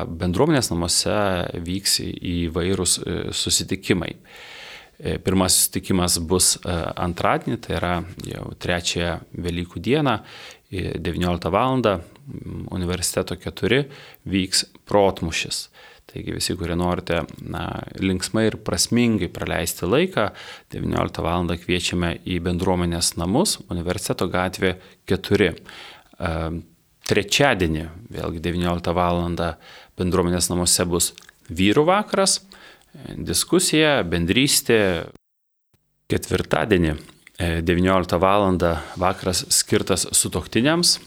bendruomenės 0.08 0.70
namuose 0.70 1.18
vyks 1.58 2.00
įvairūs 2.06 3.00
e, 3.00 3.18
susitikimai. 3.34 4.14
E, 4.14 4.56
pirmasis 4.98 5.68
sutikimas 5.68 6.18
bus 6.20 6.56
e, 6.58 6.76
antradienį, 6.98 7.58
tai 7.62 7.76
yra 7.78 7.96
jau 8.26 8.48
trečiąją 8.58 9.18
Velykų 9.46 9.82
dieną, 9.84 10.20
19 10.72 11.52
val. 11.54 11.82
universiteto 12.76 13.36
4 13.40 13.86
vyks 14.28 14.66
protmušis. 14.86 15.70
Taigi 16.08 16.34
visi, 16.36 16.56
kurie 16.56 16.76
norite 16.76 17.22
na, 17.40 17.84
linksmai 18.00 18.48
ir 18.48 18.58
prasmingai 18.58 19.30
praleisti 19.32 19.88
laiką, 19.88 20.30
19 20.74 21.24
val. 21.24 21.48
kviečiame 21.48 22.18
į 22.26 22.40
bendruomenės 22.44 23.16
namus, 23.18 23.60
universiteto 23.70 24.28
gatvė 24.28 24.76
4. 25.08 25.54
E, 26.20 26.34
trečiadienį, 27.08 27.88
vėlgi 28.12 28.44
19 28.44 28.94
val. 28.98 29.24
bendruomenės 29.98 30.50
namuose 30.50 30.86
bus 30.86 31.14
vyrų 31.48 31.86
vakaras, 31.88 32.42
diskusija, 33.18 34.02
bendrystė. 34.08 34.80
Ketvirtadienį 36.08 36.94
19 37.38 38.16
e, 38.16 38.20
val. 38.24 38.46
vakaras 38.96 39.46
skirtas 39.50 40.08
sutoktiniams. 40.12 40.98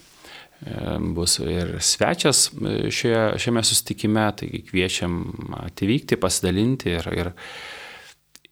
E, 0.61 0.99
bus 1.16 1.38
ir 1.40 1.79
svečias 1.81 2.51
e, 2.53 2.90
šioje, 2.93 3.38
šiame 3.40 3.62
sustikime, 3.64 4.27
taigi 4.37 4.61
kviečiam 4.69 5.23
atvykti, 5.57 6.19
pasidalinti 6.21 6.93
ir, 6.93 7.09
ir, 7.16 7.31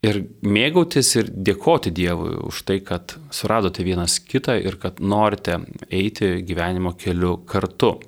ir 0.09 0.21
mėgautis 0.41 1.12
ir 1.21 1.29
dėkoti 1.29 1.93
Dievui 1.93 2.33
už 2.49 2.62
tai, 2.64 2.81
kad 2.81 3.12
suradote 3.29 3.85
vienas 3.85 4.19
kitą 4.25 4.57
ir 4.57 4.81
kad 4.81 5.05
norite 5.05 5.61
eiti 5.91 6.38
gyvenimo 6.49 6.97
keliu 6.97 7.37
kartu. 7.45 7.99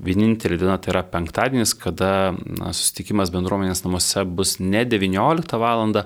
Vienintelė 0.00 0.56
diena 0.60 0.78
tai 0.80 0.94
yra 0.94 1.04
penktadienis, 1.06 1.74
kada 1.76 2.32
na, 2.32 2.72
susitikimas 2.76 3.32
bendruomenės 3.34 3.84
namuose 3.84 4.24
bus 4.24 4.58
ne 4.60 4.84
19 4.88 5.60
val. 5.60 6.04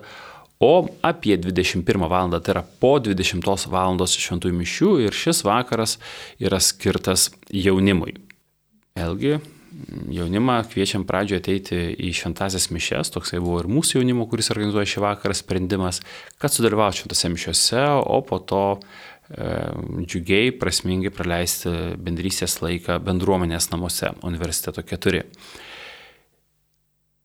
o 0.60 0.88
apie 1.02 1.36
21 1.36 2.08
val. 2.08 2.40
tai 2.40 2.54
yra 2.54 2.64
po 2.80 2.98
20 2.98 3.68
val. 3.70 3.98
šventųjų 4.06 4.54
mišių 4.60 4.92
ir 5.06 5.12
šis 5.12 5.44
vakaras 5.44 5.98
yra 6.38 6.60
skirtas 6.60 7.30
jaunimui. 7.50 8.14
Vėlgi, 8.94 9.40
jaunimą 10.14 10.60
kviečiam 10.70 11.04
pradžioje 11.06 11.42
ateiti 11.42 11.78
į 11.98 12.12
šventasias 12.14 12.68
mišes, 12.74 13.10
toksai 13.14 13.40
buvo 13.42 13.62
ir 13.62 13.70
mūsų 13.70 13.98
jaunimo, 13.98 14.26
kuris 14.30 14.50
organizuoja 14.54 14.90
šį 14.90 15.02
vakarą 15.04 15.36
sprendimas, 15.36 16.00
kad 16.38 16.54
sudalyvautų 16.54 17.02
šventose 17.02 17.30
mišiose, 17.32 17.82
o 18.02 18.20
po 18.26 18.38
to 18.38 18.64
džiugiai, 19.30 20.52
prasmingai 20.60 21.12
praleisti 21.14 21.70
bendrystės 21.96 22.58
laiką 22.60 22.98
bendruomenės 23.04 23.70
namuose 23.72 24.12
universiteto 24.22 24.84
4. 24.84 25.24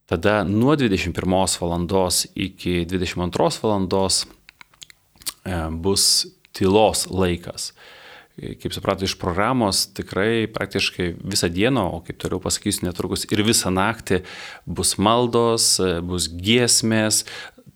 Tada 0.09 0.43
nuo 0.47 0.73
21 0.79 1.59
val. 1.62 2.12
iki 2.35 2.85
22 2.85 3.62
val. 3.62 3.88
bus 5.71 6.27
tylos 6.53 7.07
laikas. 7.09 7.73
kaip 8.39 8.71
suprato 8.73 9.03
iš 9.03 9.17
programos, 9.19 9.83
tikrai 9.93 10.47
praktiškai 10.47 11.09
visą 11.27 11.49
dieną, 11.51 11.83
o 11.97 11.99
kaip 11.99 12.17
toliau 12.21 12.39
pasakysiu 12.39 12.85
netrukus, 12.88 13.25
ir 13.27 13.43
visą 13.43 13.71
naktį 13.73 14.21
bus 14.65 14.95
maldos, 14.97 15.75
bus 16.07 16.29
giesmės, 16.31 17.25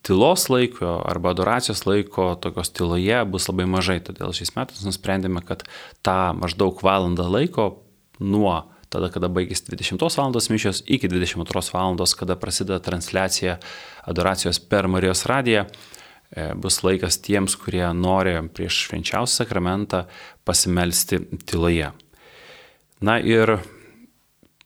tylos 0.03 0.49
laiko 0.51 0.99
arba 1.07 1.31
adoracijos 1.31 1.85
laiko 1.87 2.33
tokios 2.35 2.73
tyloje 2.75 3.23
bus 3.25 3.47
labai 3.47 3.65
mažai. 3.69 3.99
Todėl 4.03 4.35
šiais 4.35 4.53
metais 4.57 4.83
nusprendėme, 4.83 5.41
kad 5.47 5.63
tą 6.03 6.35
maždaug 6.37 6.83
valandą 6.83 7.29
laiko 7.31 7.69
nuo 8.19 8.59
tada, 8.93 9.09
kada 9.13 9.29
baigėsi 9.31 9.65
20 9.71 10.03
val. 10.19 10.35
mišios, 10.53 10.83
iki 10.85 11.09
22 11.09 11.73
val. 11.73 11.97
kada 12.19 12.35
prasideda 12.35 12.79
transliacija 12.79 13.57
adoracijos 14.05 14.59
per 14.59 14.87
Marijos 14.87 15.25
radiją, 15.25 15.65
e, 16.31 16.53
bus 16.55 16.83
laikas 16.83 17.17
tiems, 17.17 17.55
kurie 17.55 17.85
nori 17.93 18.35
prieš 18.53 18.87
švenčiausią 18.87 19.43
sakramentą 19.43 20.05
pasimelsti 20.45 21.23
tyloje. 21.45 21.91
Na 23.01 23.19
ir 23.19 23.57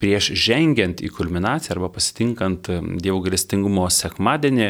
prieš 0.02 0.32
žengiant 0.38 1.02
į 1.02 1.10
kulminaciją 1.16 1.76
arba 1.76 1.90
pasitinkant 1.94 2.70
Dievo 3.02 3.22
galestingumo 3.26 3.88
sekmadienį, 3.94 4.70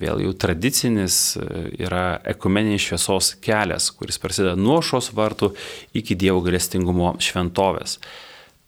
vėl 0.00 0.20
jau 0.26 0.34
tradicinis 0.44 1.16
yra 1.80 2.20
ekumeninis 2.34 2.84
šviesos 2.84 3.32
kelias, 3.44 3.88
kuris 3.96 4.20
prasideda 4.22 4.54
nuo 4.58 4.80
šios 4.84 5.10
vartų 5.16 5.54
iki 5.96 6.16
Dievo 6.20 6.44
galestingumo 6.44 7.16
šventovės. 7.24 7.98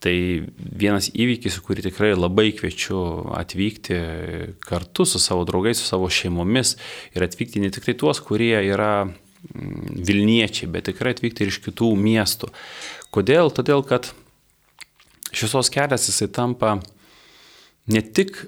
Tai 0.07 0.13
vienas 0.57 1.09
įvykis, 1.17 1.57
kurį 1.65 1.87
tikrai 1.87 2.11
labai 2.15 2.51
kviečiu 2.55 2.99
atvykti 3.35 3.97
kartu 4.65 5.07
su 5.09 5.21
savo 5.23 5.47
draugais, 5.49 5.81
su 5.81 5.89
savo 5.89 6.11
šeimomis 6.13 6.75
ir 7.17 7.25
atvykti 7.25 7.63
ne 7.65 7.73
tik 7.73 7.89
tai 7.89 7.97
tuos, 7.99 8.21
kurie 8.25 8.59
yra 8.61 9.09
Vilniečiai, 9.47 10.69
bet 10.73 10.89
tikrai 10.91 11.15
atvykti 11.15 11.45
ir 11.45 11.53
iš 11.53 11.61
kitų 11.65 11.93
miestų. 12.01 12.49
Kodėl? 13.15 13.53
Todėl, 13.55 13.85
kad 13.87 14.11
šviesos 15.37 15.71
kelias 15.73 16.09
jisai 16.09 16.29
tampa 16.33 16.77
ne 17.93 18.03
tik 18.03 18.39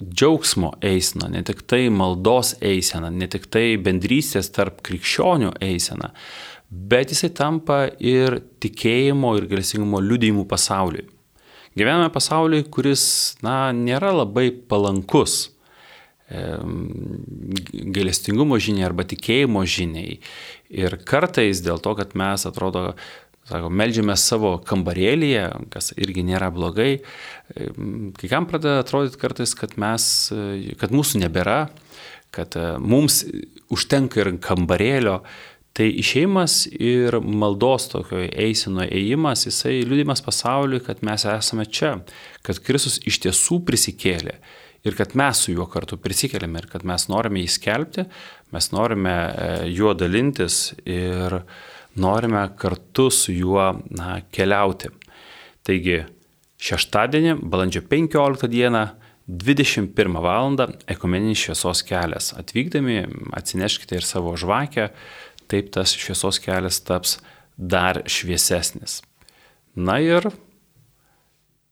džiaugsmo 0.00 0.72
eisena, 0.80 1.28
ne 1.28 1.42
tik 1.44 1.62
tai 1.68 1.88
maldos 1.92 2.54
eisena, 2.64 3.10
ne 3.10 3.28
tik 3.28 3.48
tai 3.52 3.76
bendrystės 3.80 4.48
tarp 4.54 4.80
krikščionių 4.86 5.52
eisena, 5.64 6.12
bet 6.70 7.12
jisai 7.12 7.32
tampa 7.36 7.82
ir 7.98 8.40
tikėjimo 8.62 9.34
ir 9.38 9.48
galėsingumo 9.50 10.00
liudėjimų 10.04 10.46
pasauliui. 10.48 11.08
Gyvename 11.78 12.10
pasauliui, 12.10 12.64
kuris, 12.72 13.02
na, 13.46 13.70
nėra 13.76 14.10
labai 14.14 14.50
palankus 14.50 15.50
gailestingumo 17.94 18.58
žiniai 18.62 18.86
arba 18.86 19.04
tikėjimo 19.10 19.64
žiniai. 19.66 20.20
Ir 20.70 20.96
kartais 21.06 21.62
dėl 21.64 21.82
to, 21.82 21.94
kad 21.98 22.14
mes 22.18 22.46
atrodo 22.46 22.94
sako, 23.50 23.70
melžiame 23.74 24.16
savo 24.18 24.54
kambarėlyje, 24.66 25.44
kas 25.72 25.92
irgi 25.98 26.24
nėra 26.26 26.50
blogai. 26.54 27.00
Kai 27.50 28.30
kam 28.30 28.46
pradeda 28.50 28.84
atrodyti 28.84 29.20
kartais, 29.20 29.54
kad, 29.58 29.76
mes, 29.80 30.04
kad 30.80 30.94
mūsų 30.94 31.24
nebėra, 31.24 31.64
kad 32.34 32.54
e, 32.58 32.66
mums 32.78 33.24
užtenka 33.72 34.22
ir 34.22 34.36
kambarėlio. 34.42 35.20
Tai 35.74 35.86
išeimas 35.86 36.64
ir 36.82 37.14
maldos 37.22 37.86
tokio 37.92 38.24
eisino 38.26 38.82
ėjimas, 38.82 39.46
jisai 39.46 39.80
liūdimas 39.86 40.22
pasauliui, 40.26 40.82
kad 40.82 41.02
mes 41.06 41.24
esame 41.30 41.66
čia, 41.70 41.92
kad 42.46 42.58
Kristus 42.66 42.98
iš 43.06 43.20
tiesų 43.26 43.60
prisikėlė 43.68 44.34
ir 44.86 44.96
kad 44.98 45.14
mes 45.18 45.44
su 45.44 45.52
juo 45.52 45.68
kartu 45.70 45.98
prisikeliame 46.00 46.62
ir 46.62 46.66
kad 46.72 46.86
mes 46.88 47.04
norime 47.12 47.42
jį 47.42 47.52
skelbti, 47.54 48.06
mes 48.54 48.70
norime 48.74 49.14
e, 49.14 49.50
juo 49.70 49.94
dalintis 49.94 50.70
ir 50.82 51.38
uh, 51.38 51.60
norime 51.94 52.48
kartu 52.56 53.10
su 53.10 53.32
juo 53.32 53.80
na, 53.90 54.20
keliauti. 54.32 54.90
Taigi 55.66 56.02
šeštadienį, 56.60 57.36
balandžio 57.42 57.82
15 57.88 58.48
dieną, 58.50 58.86
21 59.30 60.18
val. 60.22 60.56
ekumeninis 60.90 61.38
šviesos 61.38 61.84
kelias. 61.86 62.32
Atvykdami 62.34 63.04
atsineškite 63.32 64.00
ir 64.00 64.06
savo 64.06 64.34
žvakę, 64.36 64.88
taip 65.46 65.70
tas 65.70 65.94
šviesos 65.94 66.40
kelias 66.42 66.80
taps 66.82 67.20
dar 67.56 68.02
šviesesnis. 68.06 69.02
Na 69.74 70.00
ir 70.02 70.30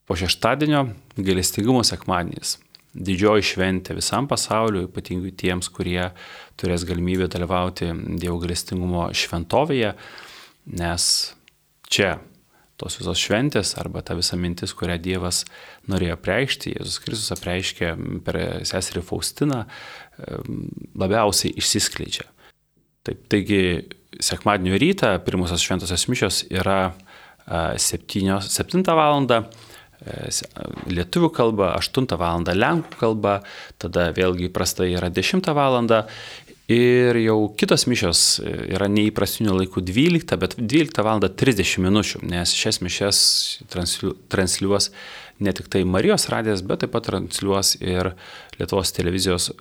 po 0.07 0.17
šeštadienio 0.17 0.87
gailestingumo 1.17 1.83
sekmadienis 1.85 2.59
didžioji 2.99 3.47
šventė 3.53 3.97
visam 3.99 4.29
pasauliu, 4.31 4.87
ypatingai 4.89 5.33
tiems, 5.39 5.71
kurie 5.75 6.11
turės 6.59 6.87
galimybę 6.89 7.29
dalyvauti 7.31 7.93
Dievo 8.19 8.39
galestingumo 8.43 9.09
šventovėje, 9.15 9.95
nes 10.79 11.05
čia 11.89 12.17
tos 12.79 12.99
visos 13.01 13.19
šventės 13.19 13.75
arba 13.81 14.03
ta 14.07 14.15
visa 14.19 14.39
mintis, 14.39 14.75
kurią 14.77 14.99
Dievas 15.03 15.43
norėjo 15.91 16.19
preikšti, 16.23 16.77
Jėzus 16.77 17.01
Kristus 17.03 17.35
apreiškė 17.35 17.95
per 18.27 18.39
seserį 18.69 19.03
Faustiną, 19.07 19.65
labiausiai 20.99 21.57
išsiskleidžia. 21.59 22.29
Taip, 23.07 23.25
taigi 23.31 23.63
sekmadienio 24.23 24.79
rytą 24.79 25.15
pirmosios 25.27 25.63
šventosios 25.65 26.07
mišios 26.11 26.45
yra 26.51 26.93
7, 27.49 28.39
7 28.47 28.85
val 28.99 29.27
lietuvių 30.89 31.31
kalba, 31.35 31.73
8 31.79 32.19
val. 32.19 32.45
lenkų 32.47 33.01
kalba, 33.01 33.41
tada 33.79 34.11
vėlgi 34.15 34.49
įprastai 34.49 34.93
yra 34.95 35.11
10 35.11 35.53
val. 35.57 35.81
Ir 36.69 37.17
jau 37.17 37.37
kitos 37.57 37.87
mišios 37.89 38.43
yra 38.45 38.91
neįprastinių 38.93 39.55
laikų 39.63 39.81
12, 39.89 40.37
bet 40.37 40.59
12 40.61 41.05
val. 41.07 41.23
30 41.25 41.81
minučių, 41.81 42.21
nes 42.29 42.53
šias 42.53 42.83
mišes 42.85 43.21
transliuos 43.73 44.91
ne 45.41 45.55
tik 45.55 45.71
tai 45.73 45.85
Marijos 45.89 46.29
radijas, 46.29 46.61
bet 46.67 46.83
taip 46.83 46.93
pat 46.93 47.07
transliuos 47.09 47.79
ir 47.81 48.13
Lietuvos 48.59 48.93
televizijos 48.93 49.53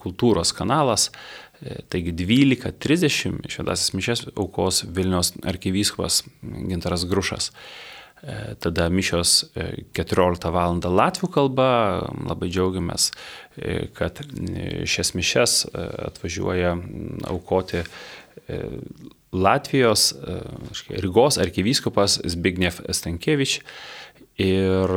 kultūros 0.00 0.54
kanalas. 0.56 1.10
Taigi 1.90 2.12
12.30 2.14 3.50
šventasis 3.50 3.92
mišes 3.98 4.24
aukos 4.38 4.84
Vilnius 4.94 5.32
arkivyskupas 5.42 6.22
Gintaras 6.40 7.04
Grušas. 7.10 7.50
E, 8.22 8.54
tada 8.58 8.88
mišios 8.90 9.44
14 9.94 10.48
e, 10.48 10.50
val. 10.50 10.80
latvių 10.82 11.28
kalba, 11.30 11.68
labai 12.26 12.48
džiaugiamės, 12.50 13.12
e, 13.54 13.86
kad 13.94 14.18
šias 14.90 15.14
mišes 15.14 15.58
atvažiuoja 16.10 16.74
aukoti 17.30 17.84
Latvijos 19.34 20.14
Rygos 20.88 21.36
arkivyskupas 21.38 22.16
Zbigniew 22.24 22.80
Stankievič 22.96 23.58
ir 24.40 24.94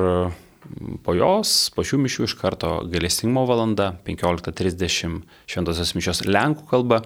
po 1.04 1.16
jos, 1.18 1.52
po 1.76 1.84
šių 1.84 2.00
mišių 2.06 2.30
iš 2.30 2.36
karto 2.40 2.72
galestingumo 2.90 3.44
valanda, 3.50 3.92
15.30 4.08 5.22
šventosios 5.52 5.94
mišios 5.98 6.24
lenkų 6.26 6.66
kalba 6.70 7.02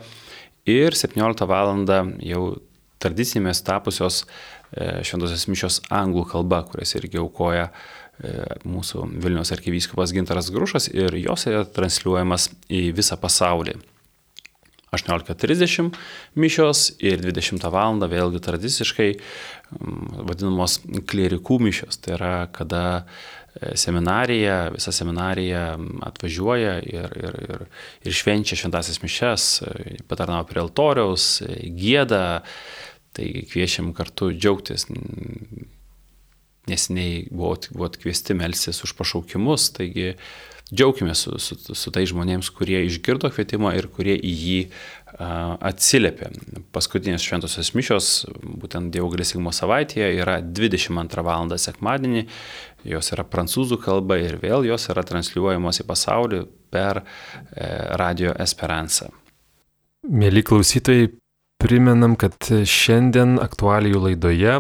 ir 0.70 0.96
17 0.96 1.50
val. 1.50 1.74
jau 2.22 2.46
tradicinėmis 3.02 3.64
tapusios 3.66 4.24
šventosios 4.76 5.48
mišios 5.48 5.82
anglų 5.94 6.26
kalba, 6.32 6.64
kurias 6.68 6.96
irgi 6.98 7.20
aukoja 7.22 7.70
e, 7.70 8.34
mūsų 8.68 9.08
Vilnius 9.24 9.54
arkivyskupas 9.56 10.14
Gintaras 10.16 10.52
Grušas 10.52 10.90
ir 10.92 11.16
jos 11.22 11.48
yra 11.48 11.64
transliuojamas 11.66 12.50
į 12.68 12.90
visą 12.98 13.20
pasaulį. 13.22 13.78
18.30 14.96 15.96
mišios 16.40 16.90
ir 17.04 17.24
20 17.24 17.72
val. 17.72 18.00
vėlgi 18.00 18.40
tradiciškai 18.44 19.10
vadinamos 20.28 20.80
klierikų 21.10 21.58
mišios. 21.60 22.00
Tai 22.00 22.16
yra, 22.16 22.34
kada 22.56 22.84
e, 23.02 23.76
seminarija, 23.80 24.72
visa 24.76 24.94
seminarija 24.96 25.66
atvažiuoja 26.08 26.78
ir, 26.84 27.16
ir, 27.20 27.40
ir, 27.48 27.66
ir 28.06 28.16
švenčia 28.16 28.60
šventasias 28.60 29.02
mišes, 29.04 29.50
patarnavo 30.08 30.48
prie 30.52 30.64
altoriaus, 30.64 31.30
gėda, 31.80 32.26
Tai 33.16 33.28
kviečiam 33.52 33.94
kartu 33.96 34.32
džiaugtis. 34.36 34.90
Nesiniai 36.66 37.28
buvo, 37.30 37.56
buvo 37.72 37.92
kviesti 37.94 38.34
melsis 38.38 38.82
už 38.84 38.96
pašaukimus, 38.98 39.70
taigi 39.78 40.16
džiaugime 40.74 41.16
su, 41.16 41.40
su, 41.40 41.56
su 41.76 41.92
tai 41.94 42.06
žmonėms, 42.10 42.50
kurie 42.56 42.80
išgirdo 42.88 43.30
kvietimą 43.30 43.76
ir 43.78 43.88
kurie 43.94 44.16
į 44.18 44.32
jį 44.34 44.58
a, 44.66 45.28
atsiliepė. 45.70 46.32
Paskutinės 46.74 47.26
šventosios 47.26 47.70
mišios, 47.78 48.08
būtent 48.42 48.90
Dievo 48.94 49.12
galėsimo 49.14 49.54
savaitėje, 49.54 50.10
yra 50.18 50.40
22 50.42 51.26
val. 51.26 51.54
sekmadienį, 51.62 52.26
jos 52.90 53.12
yra 53.14 53.28
prancūzų 53.30 53.78
kalba 53.84 54.18
ir 54.22 54.40
vėl 54.42 54.66
jos 54.66 54.90
yra 54.90 55.06
transliuojamos 55.06 55.84
į 55.84 55.88
pasaulį 55.90 56.42
per 56.74 57.04
e, 57.04 57.06
Radio 58.02 58.34
Esperanza. 58.42 59.12
Mėly 60.06 60.42
klausytojai, 60.46 61.14
Primenam, 61.66 62.14
kad 62.14 62.36
šiandien 62.70 63.40
aktualijų 63.42 64.04
laidoje 64.04 64.60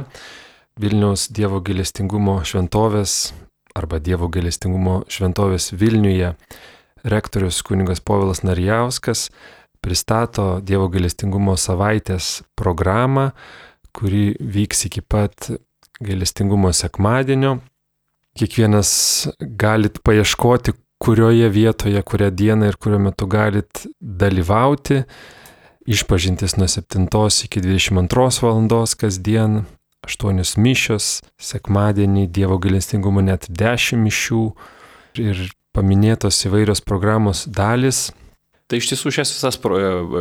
Vilniaus 0.82 1.28
Dievo 1.30 1.60
gailestingumo 1.62 2.40
šventovės 2.42 3.30
arba 3.78 4.00
Dievo 4.02 4.26
gailestingumo 4.34 5.04
šventovės 5.14 5.70
Vilniuje 5.78 6.32
rektorius 7.06 7.60
kunigas 7.68 8.02
Povilas 8.02 8.42
Narijauskas 8.42 9.28
pristato 9.86 10.48
Dievo 10.66 10.88
gailestingumo 10.90 11.54
savaitės 11.62 12.40
programą, 12.58 13.28
kuri 13.94 14.32
vyks 14.42 14.88
iki 14.90 15.06
pat 15.06 15.52
gailestingumo 16.02 16.74
sekmadienio. 16.74 17.60
Kiekvienas 18.34 18.90
galit 19.62 20.02
paieškoti, 20.02 20.74
kurioje 20.98 21.54
vietoje, 21.54 22.02
kurią 22.02 22.34
dieną 22.34 22.74
ir 22.74 22.82
kuriuo 22.82 23.06
metu 23.12 23.30
galit 23.30 23.86
dalyvauti. 24.02 25.04
Išpažintis 25.86 26.58
nuo 26.58 26.68
7 26.68 27.08
iki 27.46 27.62
22 27.62 28.42
val. 28.42 28.86
kasdien, 28.98 29.66
8 30.06 30.58
mišios, 30.58 31.22
sekmadienį 31.38 32.28
Dievo 32.28 32.58
gailestingumo 32.58 33.22
net 33.22 33.46
10 33.50 34.02
mišių 34.02 34.44
ir 35.22 35.48
paminėtos 35.78 36.46
įvairios 36.48 36.82
programos 36.82 37.46
dalis 37.46 38.12
Tai 38.66 38.80
iš 38.82 38.88
tiesų 38.90 39.12
šias 39.14 39.30
visas, 39.30 39.60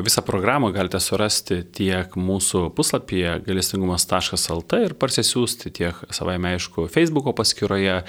visą 0.05 0.21
programą 0.21 0.69
galite 0.75 0.99
surasti 1.01 1.63
tiek 1.65 2.13
mūsų 2.13 2.67
puslapyje 2.77 3.39
galestingumas.lt 3.47 4.81
ir 4.85 4.95
parsisiųsti 5.01 5.73
tiek 5.73 6.03
savai 6.13 6.35
aišku 6.51 6.85
Facebook'o 6.93 7.33
paskyroje 7.33 8.03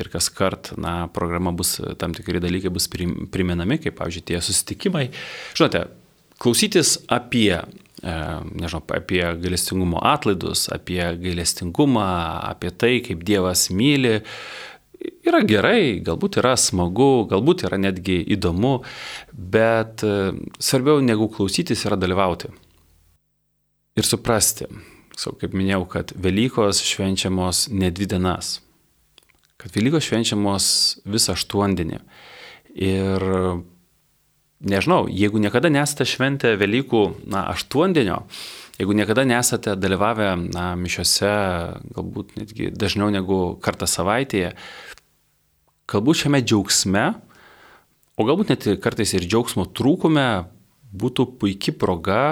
ir 0.00 0.10
kas 0.14 0.30
kart, 0.32 0.72
na, 0.80 1.10
programa 1.12 1.52
bus, 1.52 1.74
tam 2.00 2.16
tikri 2.16 2.40
dalykai 2.40 2.72
bus 2.72 2.88
priminami, 2.88 3.76
kaip, 3.84 3.98
pavyzdžiui, 4.00 4.24
tie 4.32 4.40
susitikimai. 4.40 5.10
Žinote, 5.52 5.84
klausytis 6.42 6.96
apie 7.12 7.54
e, 7.54 7.62
nežinau, 8.58 8.82
apie 8.96 9.22
gailestingumo 9.42 10.02
atlaidus, 10.02 10.66
apie 10.74 11.02
gailestingumą, 11.22 12.06
apie 12.50 12.72
tai, 12.74 12.96
kaip 13.06 13.22
Dievas 13.26 13.68
myli, 13.70 14.18
yra 15.26 15.42
gerai, 15.46 16.00
galbūt 16.04 16.40
yra 16.42 16.56
smagu, 16.58 17.26
galbūt 17.30 17.66
yra 17.68 17.78
netgi 17.80 18.18
įdomu, 18.36 18.80
bet 19.32 20.02
e, 20.06 20.32
svarbiau 20.62 21.02
negu 21.04 21.30
klausytis 21.32 21.86
yra 21.86 21.98
dalyvauti. 22.00 22.50
Ir 23.98 24.08
suprasti, 24.08 24.66
so, 25.18 25.34
kaip 25.38 25.54
minėjau, 25.54 25.84
kad 25.94 26.14
Velykos 26.16 26.80
švenčiamos 26.88 27.66
ne 27.74 27.90
dvi 27.92 28.08
dienas, 28.14 28.56
kad 29.60 29.74
Velykos 29.76 30.08
švenčiamos 30.08 30.68
visą 31.06 31.36
aštuondienį. 31.36 32.00
Ir 32.72 33.26
nežinau, 34.62 35.06
jeigu 35.10 35.40
niekada 35.42 35.70
nesate 35.72 36.06
šventę 36.08 36.54
Velykų 36.60 37.02
na, 37.30 37.46
aštuondienio, 37.52 38.22
jeigu 38.78 38.94
niekada 38.96 39.24
nesate 39.28 39.74
dalyvavę 39.78 40.30
na, 40.48 40.72
mišiose, 40.78 41.32
galbūt 41.96 42.36
netgi 42.38 42.70
dažniau 42.74 43.10
negu 43.14 43.40
kartą 43.62 43.88
savaitėje, 43.90 44.54
galbūt 45.90 46.22
šiame 46.24 46.42
džiaugsme, 46.44 47.04
o 48.16 48.28
galbūt 48.28 48.54
net 48.54 48.68
kartais 48.84 49.14
ir 49.16 49.26
džiaugsmo 49.26 49.66
trūkume 49.74 50.26
būtų 50.92 51.28
puikia 51.40 51.74
proga 51.76 52.22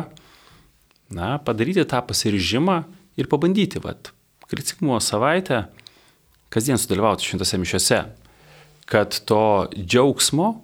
na, 1.11 1.37
padaryti 1.43 1.85
tą 1.88 2.03
pasiryžimą 2.07 2.83
ir 3.21 3.29
pabandyti, 3.31 3.83
vad, 3.83 4.12
kritikimo 4.51 4.99
savaitę 5.03 5.66
kasdien 6.51 6.79
sudalyvauti 6.81 7.27
šventose 7.27 7.59
mišiose, 7.62 8.01
kad 8.90 9.14
to 9.27 9.71
džiaugsmo, 9.75 10.57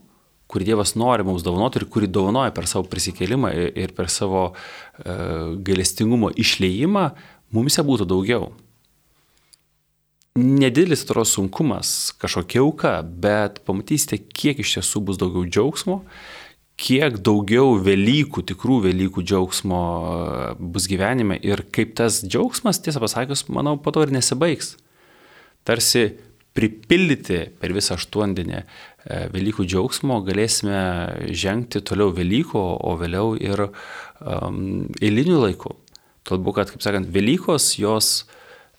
kurį 0.50 0.68
Dievas 0.70 0.94
nori 0.98 1.26
mums 1.26 1.42
dovanoti 1.46 1.80
ir 1.80 1.88
kurį 1.90 2.10
dovanoja 2.12 2.52
per 2.54 2.68
savo 2.70 2.86
prisikėlimą 2.90 3.50
ir 3.74 3.96
per 3.96 4.10
savo 4.12 4.50
e, 4.52 5.16
gailestingumo 5.66 6.30
išleimą, 6.38 7.08
mumise 7.56 7.82
būtų 7.86 8.06
daugiau 8.08 8.52
nedidelis 10.36 11.04
atrodo 11.04 11.24
sunkumas, 11.28 12.12
kažkokia 12.20 12.60
auka, 12.60 12.92
bet 13.02 13.62
pamatysite, 13.66 14.18
kiek 14.20 14.60
iš 14.60 14.76
tiesų 14.76 15.02
bus 15.08 15.20
daugiau 15.20 15.46
džiaugsmo, 15.48 16.02
kiek 16.80 17.16
daugiau 17.24 17.78
Velykų, 17.80 18.44
tikrų 18.50 18.82
Velykų 18.90 19.24
džiaugsmo 19.24 19.80
e, 19.80 20.50
bus 20.60 20.88
gyvenime 20.92 21.38
ir 21.40 21.64
kaip 21.72 21.96
tas 21.96 22.20
džiaugsmas, 22.24 22.82
tiesą 22.84 23.00
pasakius, 23.02 23.46
manau, 23.48 23.78
po 23.80 23.94
to 23.96 24.04
ir 24.04 24.12
nesibaigs. 24.12 24.74
Tarsi 25.66 26.10
pripildyti 26.56 27.46
per 27.60 27.72
visą 27.76 27.96
aštuondienį 27.96 28.60
e, 28.60 28.66
Velykų 29.06 29.66
džiaugsmo 29.68 30.18
galėsime 30.26 30.78
žengti 31.30 31.82
toliau 31.86 32.10
Velykų, 32.14 32.58
o 32.58 32.94
vėliau 32.98 33.36
ir 33.38 33.68
um, 33.68 34.88
eilinių 34.98 35.38
laikų. 35.44 35.74
Todėl, 36.26 36.54
kad, 36.56 36.72
kaip 36.74 36.82
sakant, 36.82 37.10
Velykos 37.14 37.76
jos 37.78 38.26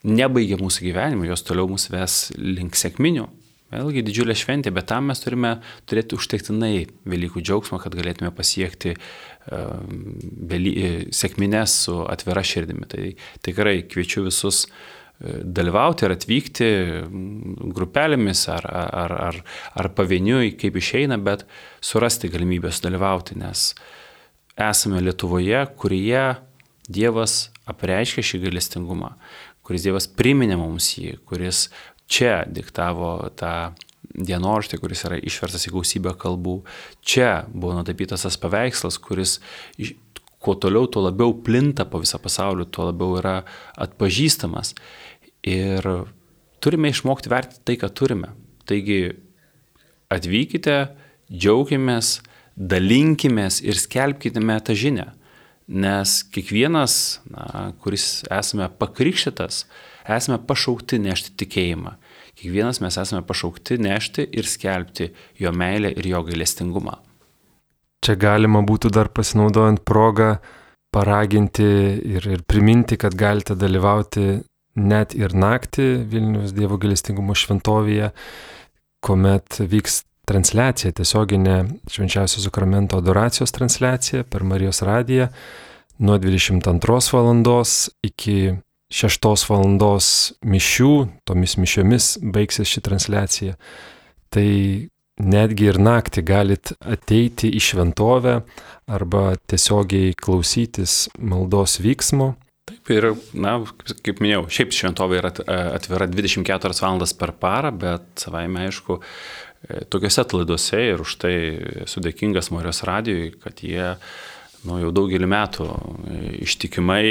nebaigia 0.04 0.60
mūsų 0.60 0.90
gyvenimo, 0.90 1.28
jos 1.30 1.46
toliau 1.48 1.70
mus 1.72 1.88
ves 1.94 2.28
link 2.36 2.76
sėkminių. 2.76 3.28
Vėlgi 3.72 4.04
didžiulė 4.08 4.36
šventė, 4.40 4.72
bet 4.76 4.88
tam 4.92 5.10
mes 5.12 5.20
turime 5.20 5.58
turėti 5.88 6.16
užtektinai 6.20 6.88
Velykų 7.08 7.44
džiaugsmo, 7.44 7.80
kad 7.84 7.96
galėtume 7.96 8.32
pasiekti 8.36 8.98
uh, 8.98 9.80
vėly, 10.52 10.76
sėkminės 11.16 11.82
su 11.88 12.02
atvira 12.08 12.44
širdimi. 12.48 12.88
Tai 12.92 13.10
tikrai 13.48 13.82
kviečiu 13.88 14.28
visus 14.28 14.66
uh, 14.68 14.97
dalyvauti 15.20 16.06
ir 16.06 16.14
atvykti 16.14 16.72
grupelėmis 17.74 18.44
ar, 18.54 18.68
ar, 18.70 19.16
ar, 19.30 19.40
ar 19.74 19.92
pavieniui, 19.98 20.54
kaip 20.62 20.78
išeina, 20.78 21.18
bet 21.18 21.48
surasti 21.82 22.30
galimybę 22.34 22.72
sudalyvauti, 22.74 23.40
nes 23.42 23.72
esame 24.58 25.02
Lietuvoje, 25.06 25.66
kurioje 25.78 26.28
Dievas 26.88 27.50
apreiškia 27.68 28.24
šį 28.24 28.46
galestingumą 28.46 29.10
kuris 29.68 29.84
Dievas 29.84 30.08
priminė 30.08 30.56
mums 30.60 30.94
jį, 30.96 31.18
kuris 31.28 31.68
čia 32.08 32.46
diktavo 32.48 33.18
tą 33.36 33.74
dienoraštį, 34.18 34.80
kuris 34.80 35.04
yra 35.06 35.18
išverstas 35.20 35.68
į 35.68 35.74
gausybę 35.76 36.14
kalbų. 36.18 36.62
Čia 37.04 37.44
buvo 37.52 37.76
nutapytas 37.76 38.24
tas 38.24 38.40
paveikslas, 38.40 38.98
kuris 39.04 39.38
kuo 40.44 40.56
toliau, 40.56 40.88
tuo 40.88 41.04
labiau 41.08 41.34
plinta 41.44 41.86
po 41.90 42.02
visą 42.04 42.20
pasaulį, 42.22 42.68
tuo 42.72 42.90
labiau 42.92 43.18
yra 43.20 43.38
atpažįstamas. 43.80 44.74
Ir 45.48 45.86
turime 46.64 46.92
išmokti 46.94 47.32
vertinti 47.32 47.64
tai, 47.66 47.78
ką 47.82 47.90
turime. 47.96 48.34
Taigi 48.68 49.16
atvykite, 50.14 50.78
džiaugiamės, 51.32 52.18
dalinkimės 52.58 53.62
ir 53.66 53.80
skelbkite 53.80 54.42
tą 54.42 54.76
žinią. 54.76 55.12
Nes 55.68 56.22
kiekvienas, 56.32 57.20
na, 57.28 57.74
kuris 57.84 58.24
esame 58.32 58.70
pakrikštytas, 58.80 59.66
esame 60.08 60.40
pašaukti 60.48 61.00
nešti 61.04 61.34
tikėjimą. 61.36 61.98
Kiekvienas 62.38 62.80
mes 62.80 62.98
esame 63.02 63.26
pašaukti 63.28 63.80
nešti 63.82 64.30
ir 64.32 64.48
skelbti 64.48 65.10
jo 65.42 65.52
meilę 65.52 65.92
ir 65.92 66.08
jo 66.08 66.24
gailestingumą. 66.24 67.02
Čia 68.06 68.16
galima 68.20 68.62
būtų 68.66 68.92
dar 68.94 69.10
pasinaudojant 69.10 69.82
progą 69.88 70.38
paraginti 70.94 71.66
ir, 72.18 72.28
ir 72.28 72.44
priminti, 72.48 72.98
kad 72.98 73.16
galite 73.18 73.58
dalyvauti 73.58 74.42
net 74.78 75.16
ir 75.18 75.34
naktį 75.34 75.88
Vilnius 76.10 76.54
Dievo 76.56 76.78
gailestingumo 76.82 77.36
šventovėje, 77.38 78.12
kuomet 79.04 79.60
vyks 79.60 80.04
transliacija, 80.28 80.94
tiesioginė 80.96 81.58
švenčiausio 81.92 82.44
sakramento 82.44 83.00
adoracijos 83.00 83.54
transliacija 83.56 84.26
per 84.28 84.44
Marijos 84.44 84.84
radiją 84.86 85.30
nuo 86.04 86.18
22 86.22 87.14
val. 87.14 87.64
iki 88.04 88.38
6 88.94 89.48
val. 89.50 89.66
mišių, 90.46 90.92
tomis 91.26 91.58
mišiomis 91.58 92.18
baigsis 92.22 92.68
ši 92.68 92.82
transliacija. 92.82 93.56
Tai 94.30 94.50
netgi 95.22 95.72
ir 95.72 95.80
naktį 95.82 96.24
galit 96.28 96.74
ateiti 96.82 97.52
į 97.54 97.62
šventovę 97.70 98.42
arba 98.88 99.24
tiesiogiai 99.50 100.14
klausytis 100.18 101.08
maldos 101.18 101.80
vyksmo. 101.84 102.36
Taip 102.68 102.90
ir, 102.92 103.06
na, 103.32 103.62
kaip 104.04 104.20
minėjau, 104.20 104.46
šiaip 104.52 104.74
šventovė 104.76 105.22
yra 105.22 105.32
atvira 105.72 106.08
24 106.12 106.76
valandas 106.84 107.14
per 107.16 107.32
parą, 107.40 107.72
bet 107.72 108.10
savaime 108.20 108.66
aišku, 108.68 109.00
E, 109.66 109.84
tokiuose 109.90 110.22
atlaiduose 110.22 110.82
ir 110.94 111.02
už 111.02 111.18
tai 111.24 111.36
esu 111.86 112.02
dėkingas 112.04 112.52
Morijos 112.54 112.84
radijui, 112.88 113.32
kad 113.42 113.64
jie 113.66 113.96
nu, 114.68 114.78
jau 114.84 114.92
daugelį 114.94 115.30
metų 115.34 115.66
e, 115.68 116.20
ištikimai 116.46 117.08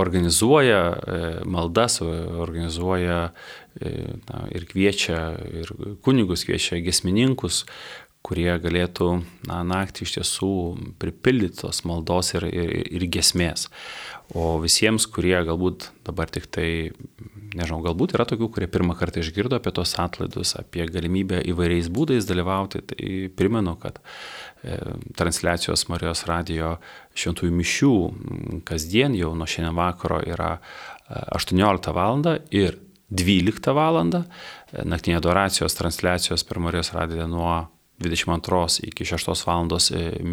organizuoja 0.00 0.80
e, 0.90 1.20
maldas, 1.46 2.00
organizuoja 2.02 3.30
na, 4.28 4.44
ir 4.54 4.66
kviečia, 4.70 5.20
ir 5.62 5.72
kunigus 6.04 6.46
kviečia 6.48 6.80
gesmininkus, 6.84 7.64
kurie 8.26 8.52
galėtų 8.60 9.10
na, 9.48 9.62
naktį 9.64 10.04
iš 10.04 10.16
tiesų 10.18 10.52
pripildyti 11.00 11.62
tos 11.62 11.84
maldos 11.88 12.34
ir, 12.36 12.46
ir, 12.50 12.72
ir 12.92 13.06
gesmės. 13.12 13.68
O 14.36 14.58
visiems, 14.62 15.08
kurie 15.10 15.38
galbūt 15.46 15.88
dabar 16.06 16.30
tik 16.30 16.46
tai 16.52 16.68
nežinau, 17.56 17.80
galbūt 17.82 18.14
yra 18.14 18.26
tokių, 18.28 18.50
kurie 18.54 18.68
pirmą 18.70 18.94
kartą 18.98 19.24
išgirdo 19.24 19.58
apie 19.58 19.72
tos 19.74 19.96
atlaidus, 19.98 20.52
apie 20.60 20.84
galimybę 20.86 21.40
įvairiais 21.50 21.88
būdais 21.90 22.28
dalyvauti. 22.28 22.82
Tai 22.92 23.08
primenu, 23.40 23.74
kad 23.80 23.98
e, 24.62 24.76
transliacijos 25.18 25.88
Marijos 25.90 26.26
radio 26.30 26.76
šventųjų 27.18 27.56
mišių 27.56 27.94
kasdien 28.68 29.16
jau 29.18 29.32
nuo 29.34 29.48
šiandien 29.50 29.80
vakaro 29.80 30.20
yra 30.28 30.52
18 31.40 31.90
e, 31.90 31.96
val. 31.96 32.22
ir 32.54 32.78
12 33.10 33.74
val. 33.76 34.00
E, 34.00 34.22
naktinė 34.86 35.18
adoracijos 35.20 35.76
transliacijos 35.78 36.46
per 36.46 36.62
Marijos 36.62 36.92
radiją 36.96 37.28
nuo 37.30 37.54
22 38.00 38.86
iki 38.88 39.04
6 39.04 39.44
val. 39.46 39.68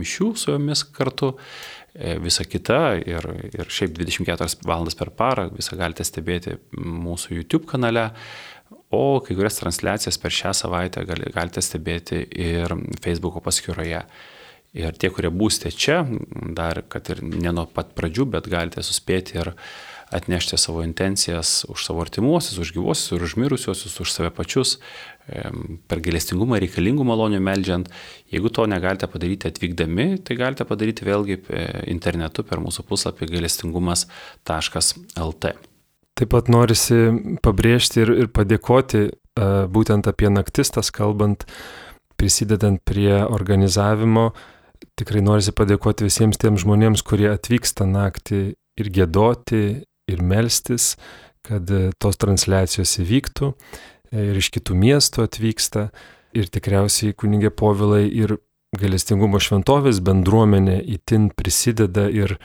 mišių 0.01 0.31
su 0.35 0.53
jomis 0.53 0.83
kartu. 0.83 1.35
Visa 2.21 2.43
kita 2.45 2.99
ir, 3.09 3.25
ir 3.57 3.71
šiaip 3.73 3.95
24 3.97 4.59
valandas 4.67 4.93
per 4.93 5.09
parą 5.09 5.47
visą 5.49 5.73
galite 5.79 6.05
stebėti 6.05 6.59
mūsų 6.77 7.39
YouTube 7.39 7.65
kanale. 7.65 8.11
O 8.93 9.19
kai 9.19 9.35
kurias 9.35 9.57
transliacijas 9.57 10.19
per 10.21 10.31
šią 10.31 10.53
savaitę 10.55 11.03
galite 11.07 11.63
stebėti 11.63 12.21
ir 12.31 12.75
Facebook 13.01 13.41
paskyroje. 13.43 14.03
Ir 14.77 14.95
tie, 14.99 15.09
kurie 15.09 15.31
būsite 15.33 15.71
čia, 15.73 16.01
dar 16.55 16.83
kad 16.91 17.09
ir 17.09 17.23
ne 17.23 17.51
nuo 17.55 17.65
pat 17.71 17.95
pradžių, 17.97 18.27
bet 18.35 18.49
galite 18.51 18.83
suspėti 18.85 19.39
ir 19.39 19.53
atnešti 20.11 20.57
savo 20.57 20.83
intencijas 20.83 21.65
už 21.67 21.85
savo 21.85 22.01
artimuosius, 22.01 22.59
už 22.59 22.73
gyvuosius 22.75 23.17
ir 23.17 23.23
už 23.23 23.35
mirusiuosius, 23.35 23.99
už 23.99 24.11
save 24.11 24.31
pačius, 24.31 24.79
per 25.87 25.99
gailestingumą 25.99 26.59
reikalingų 26.63 27.03
malonių 27.07 27.41
meldžiant. 27.43 27.89
Jeigu 28.31 28.51
to 28.53 28.67
negalite 28.71 29.07
padaryti 29.11 29.51
atvykdami, 29.51 30.17
tai 30.23 30.39
galite 30.39 30.67
padaryti 30.67 31.07
vėlgi 31.07 31.41
internetu 31.91 32.45
per 32.47 32.63
mūsų 32.63 32.87
puslapį 32.87 33.27
gailestingumas.lt. 33.35 35.55
Taip 36.17 36.31
pat 36.33 36.47
norisi 36.49 36.97
pabrėžti 37.45 38.01
ir, 38.01 38.09
ir 38.23 38.27
padėkoti 38.33 39.09
būtent 39.69 40.07
apie 40.09 40.31
naktistas 40.33 40.89
kalbant, 40.89 41.45
prisidedant 42.17 42.81
prie 42.87 43.19
organizavimo. 43.21 44.31
Tikrai 44.97 45.21
norisi 45.21 45.53
padėkoti 45.53 46.07
visiems 46.07 46.39
tiems 46.41 46.63
žmonėms, 46.63 47.03
kurie 47.05 47.29
atvyksta 47.33 47.85
naktį 47.85 48.55
ir 48.77 48.89
gėdoti, 48.93 49.61
ir 50.07 50.23
melstis, 50.23 50.95
kad 51.47 51.69
tos 52.01 52.19
transliacijos 52.19 52.97
įvyktų. 53.03 53.53
Ir 54.17 54.39
iš 54.39 54.51
kitų 54.55 54.75
miestų 54.79 55.25
atvyksta. 55.27 55.89
Ir 56.37 56.47
tikriausiai 56.51 57.15
kunigė 57.17 57.51
povilai 57.55 58.05
ir 58.07 58.37
galestingumo 58.77 59.39
šventovės 59.41 59.99
bendruomenė 60.03 60.79
įtin 60.97 61.31
prisideda 61.35 62.07
ir 62.11 62.35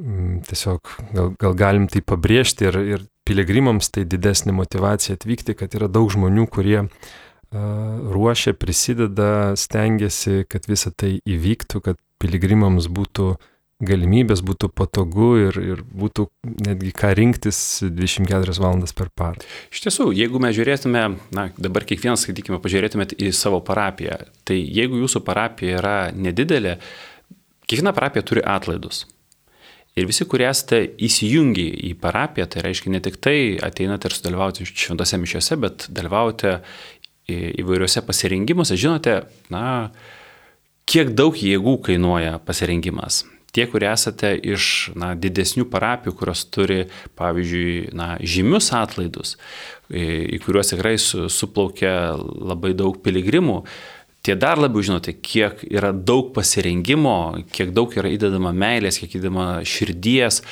Mm, 0.00 0.40
tiesiog 0.46 0.86
gal, 1.12 1.32
gal 1.40 1.56
galim 1.58 1.88
tai 1.90 2.00
pabrėžti 2.00 2.68
ir, 2.70 2.78
ir 2.94 3.02
piligrimams 3.28 3.90
tai 3.92 4.06
didesnė 4.08 4.54
motivacija 4.56 5.18
atvykti, 5.18 5.56
kad 5.58 5.74
yra 5.76 5.90
daug 5.92 6.08
žmonių, 6.12 6.46
kurie 6.52 6.86
ruošia, 7.50 8.54
prisideda, 8.54 9.56
stengiasi, 9.58 10.44
kad 10.46 10.68
visa 10.70 10.92
tai 10.94 11.16
įvyktų, 11.26 11.80
kad 11.82 11.98
piligrimams 12.22 12.86
būtų 12.86 13.32
galimybės, 13.80 14.42
būtų 14.44 14.70
patogu 14.76 15.30
ir, 15.46 15.58
ir 15.60 15.82
būtų 15.84 16.26
netgi 16.66 16.92
ką 16.96 17.12
rinktis 17.16 17.60
24 17.86 18.56
valandas 18.60 18.92
per 18.96 19.08
parą. 19.16 19.40
Iš 19.72 19.84
tiesų, 19.86 20.10
jeigu 20.16 20.42
mes 20.42 20.56
žiūrėtume, 20.56 21.04
na, 21.36 21.46
dabar 21.60 21.86
kiekvienas, 21.88 22.26
sakykime, 22.26 22.60
pažiūrėtumėt 22.62 23.16
į 23.18 23.32
savo 23.36 23.62
parapiją, 23.64 24.20
tai 24.48 24.60
jeigu 24.60 25.00
jūsų 25.00 25.24
parapija 25.26 25.80
yra 25.80 25.96
nedidelė, 26.12 26.76
kiekviena 27.66 27.94
parapija 27.96 28.26
turi 28.26 28.44
atlaidus. 28.44 29.06
Ir 29.98 30.06
visi, 30.06 30.24
kurie 30.28 30.46
esate 30.46 30.84
įsijungi 31.02 31.66
į 31.90 31.96
parapiją, 32.00 32.46
tai 32.52 32.62
reiškia 32.68 32.92
ne 32.94 33.00
tik 33.02 33.18
tai 33.22 33.58
ateinate 33.64 34.06
ir 34.06 34.14
sudalyvauti 34.14 34.68
šventose 34.68 35.18
mišiose, 35.18 35.58
bet 35.60 35.88
dalyvaujate 35.90 36.60
įvairiuose 37.30 38.02
pasirengimuose. 38.06 38.78
Žinote, 38.78 39.16
na, 39.50 39.90
kiek 40.90 41.12
daug 41.18 41.36
jėgų 41.36 41.76
kainuoja 41.88 42.38
pasirengimas. 42.46 43.24
Tie, 43.50 43.66
kurie 43.66 43.88
esate 43.90 44.32
iš 44.38 44.92
na, 44.94 45.14
didesnių 45.18 45.66
parapijų, 45.70 46.14
kurios 46.18 46.44
turi, 46.54 46.84
pavyzdžiui, 47.18 47.90
na, 47.98 48.12
žymius 48.22 48.70
atlaidus, 48.78 49.36
į 49.90 50.38
kuriuos 50.44 50.70
tikrai 50.70 50.94
suplaukia 51.00 51.94
labai 52.18 52.76
daug 52.78 53.00
piligrimų, 53.02 53.64
tie 54.22 54.36
dar 54.36 54.60
labiau 54.60 54.84
žinote, 54.84 55.14
kiek 55.24 55.62
yra 55.66 55.90
daug 55.92 56.30
pasirengimo, 56.36 57.40
kiek 57.54 57.72
daug 57.76 57.92
yra 57.96 58.12
įdedama 58.12 58.52
meilės, 58.56 59.00
kiek 59.00 59.16
įdedama 59.16 59.48
širdies, 59.66 60.42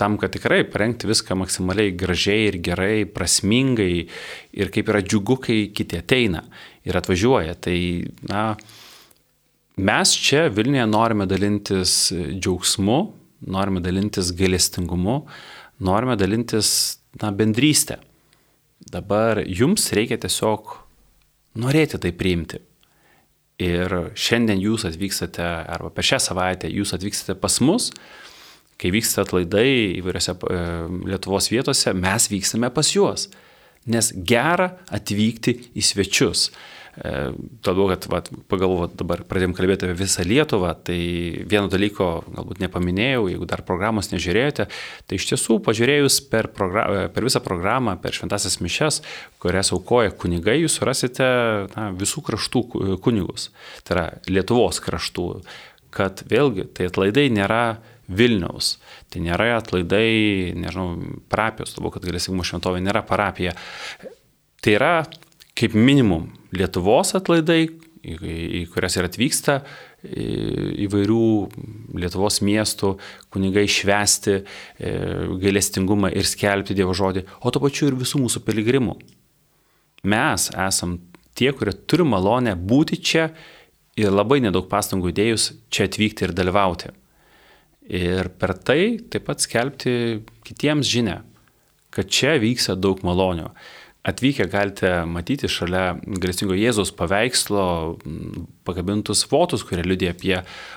tam, 0.00 0.18
kad 0.20 0.34
tikrai 0.36 0.62
parengti 0.68 1.08
viską 1.08 1.38
maksimaliai 1.40 1.94
gražiai 1.96 2.50
ir 2.50 2.60
gerai, 2.64 3.04
prasmingai 3.08 4.06
ir 4.54 4.72
kaip 4.74 4.92
yra 4.92 5.02
džiugu, 5.04 5.38
kai 5.48 5.58
kiti 5.74 6.00
ateina 6.00 6.44
ir 6.84 7.00
atvažiuoja. 7.00 7.56
Tai, 7.64 7.78
na, 8.28 8.46
mes 9.76 10.14
čia 10.20 10.48
Vilniuje 10.52 10.86
norime 10.86 11.26
dalintis 11.26 12.12
džiaugsmu, 12.12 12.98
norime 13.46 13.80
dalintis 13.84 14.32
gailestingumu, 14.36 15.24
norime 15.78 16.16
dalintis, 16.16 16.98
na, 17.20 17.30
bendrystę. 17.30 17.98
Dabar 18.90 19.40
jums 19.46 19.88
reikia 19.96 20.18
tiesiog 20.20 20.76
norėti 21.60 22.00
tai 22.02 22.12
priimti. 22.16 22.60
Ir 23.62 23.92
šiandien 24.18 24.58
jūs 24.58 24.82
atvykstate, 24.88 25.44
arba 25.44 25.92
per 25.94 26.06
šią 26.06 26.18
savaitę 26.22 26.70
jūs 26.72 26.90
atvykstate 26.96 27.36
pas 27.38 27.60
mus, 27.62 27.92
kai 28.80 28.90
vyksta 28.90 29.22
atlaidai 29.22 30.00
įvairiose 30.00 30.34
e, 30.34 30.62
Lietuvos 31.12 31.46
vietose, 31.52 31.94
mes 31.94 32.26
vykstame 32.32 32.72
pas 32.74 32.90
juos. 32.90 33.28
Nes 33.86 34.10
gera 34.26 34.72
atvykti 34.94 35.54
į 35.76 35.84
svečius. 35.86 36.48
Todėl, 36.94 37.88
kad 37.90 38.04
vat, 38.12 38.28
pagalvo, 38.46 38.86
dabar 38.86 39.24
pradėjom 39.26 39.54
kalbėti 39.56 39.88
apie 39.88 39.96
visą 39.98 40.22
Lietuvą, 40.26 40.70
tai 40.86 40.98
vieno 41.50 41.66
dalyko 41.72 42.08
galbūt 42.28 42.60
nepaminėjau, 42.62 43.24
jeigu 43.32 43.48
dar 43.50 43.64
programos 43.66 44.12
nežiūrėjote, 44.12 44.68
tai 45.10 45.18
iš 45.18 45.26
tiesų 45.32 45.58
pažiūrėjus 45.66 46.20
per, 46.30 46.52
per 46.54 47.26
visą 47.26 47.42
programą, 47.42 47.96
per 47.98 48.14
šventasias 48.14 48.60
mišes, 48.62 49.00
kurias 49.42 49.72
aukoja 49.74 50.14
kunigai, 50.14 50.60
jūs 50.62 50.78
rasite 50.86 51.26
na, 51.74 51.88
visų 51.98 52.22
kraštų 52.30 52.62
kunigus, 53.02 53.50
tai 53.82 53.96
yra 53.96 54.06
Lietuvos 54.30 54.78
kraštų, 54.84 55.28
kad 55.94 56.22
vėlgi 56.30 56.68
tai 56.78 56.88
atlaidai 56.92 57.26
nėra 57.34 57.64
Vilniaus. 58.08 58.76
Tai 59.10 59.22
nėra 59.24 59.54
atlaidai, 59.56 60.52
nežinau, 60.60 60.88
parapijos, 61.32 61.74
todėl 61.74 61.94
kad 61.94 62.04
galėsimo 62.04 62.44
šventovė 62.44 62.82
nėra 62.84 63.00
parapija. 63.06 63.54
Tai 64.64 64.74
yra 64.74 64.96
kaip 65.58 65.74
minimum 65.74 66.30
Lietuvos 66.54 67.14
atlaidai, 67.18 67.64
į, 68.04 68.14
į 68.60 68.62
kurias 68.70 68.98
ir 68.98 69.08
atvyksta 69.08 69.58
įvairių 70.04 71.24
Lietuvos 71.98 72.40
miestų 72.44 72.92
kunigai 73.32 73.64
švesti 73.70 74.36
e, 74.36 74.44
gailestingumą 75.40 76.12
ir 76.12 76.28
skelbti 76.28 76.76
Dievo 76.76 76.94
žodį, 76.96 77.24
o 77.40 77.52
to 77.54 77.62
pačiu 77.62 77.88
ir 77.88 77.98
visų 77.98 78.20
mūsų 78.26 78.44
piligrimų. 78.44 78.98
Mes 80.10 80.50
esam 80.52 80.98
tie, 81.34 81.50
kurie 81.56 81.72
turi 81.88 82.04
malonę 82.06 82.54
būti 82.60 83.00
čia 83.00 83.30
ir 83.98 84.12
labai 84.12 84.42
nedaug 84.44 84.68
pastangų 84.70 85.12
įdėjus 85.12 85.52
čia 85.72 85.88
atvykti 85.88 86.26
ir 86.26 86.34
dalyvauti. 86.36 86.92
Ir 87.84 88.30
per 88.40 88.54
tai 88.64 88.96
taip 89.12 89.26
pat 89.28 89.44
skelbti 89.44 90.24
kitiems 90.44 90.88
žinę, 90.88 91.18
kad 91.94 92.08
čia 92.10 92.36
vyksta 92.42 92.76
daug 92.76 93.02
malonio. 93.06 93.52
Atvykę 94.04 94.44
galite 94.52 94.88
matyti 95.08 95.48
šalia 95.48 95.94
grėsingo 96.04 96.52
Jėzaus 96.52 96.90
paveikslo 96.92 97.62
pakabintus 98.68 99.22
fotus, 99.24 99.64
kurie 99.64 99.80
liudė 99.86 100.10
apie 100.12 100.34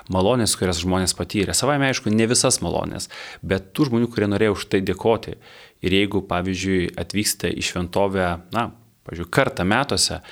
malonės, 0.08 0.54
kurias 0.56 0.80
žmonės 0.80 1.12
patyrė. 1.18 1.52
Savai 1.52 1.76
aišku, 1.90 2.08
ne 2.08 2.24
visas 2.30 2.62
malonės, 2.64 3.10
bet 3.44 3.74
tų 3.76 3.90
žmonių, 3.90 4.08
kurie 4.14 4.30
norėjo 4.32 4.56
už 4.56 4.64
tai 4.72 4.80
dėkoti. 4.80 5.36
Ir 5.84 5.98
jeigu, 5.98 6.22
pavyzdžiui, 6.30 6.94
atvyksite 7.04 7.52
į 7.52 7.66
šventovę, 7.68 8.30
na, 8.56 8.64
pavyzdžiui, 9.04 9.28
kartą 9.36 9.68
metuose, 9.68 10.22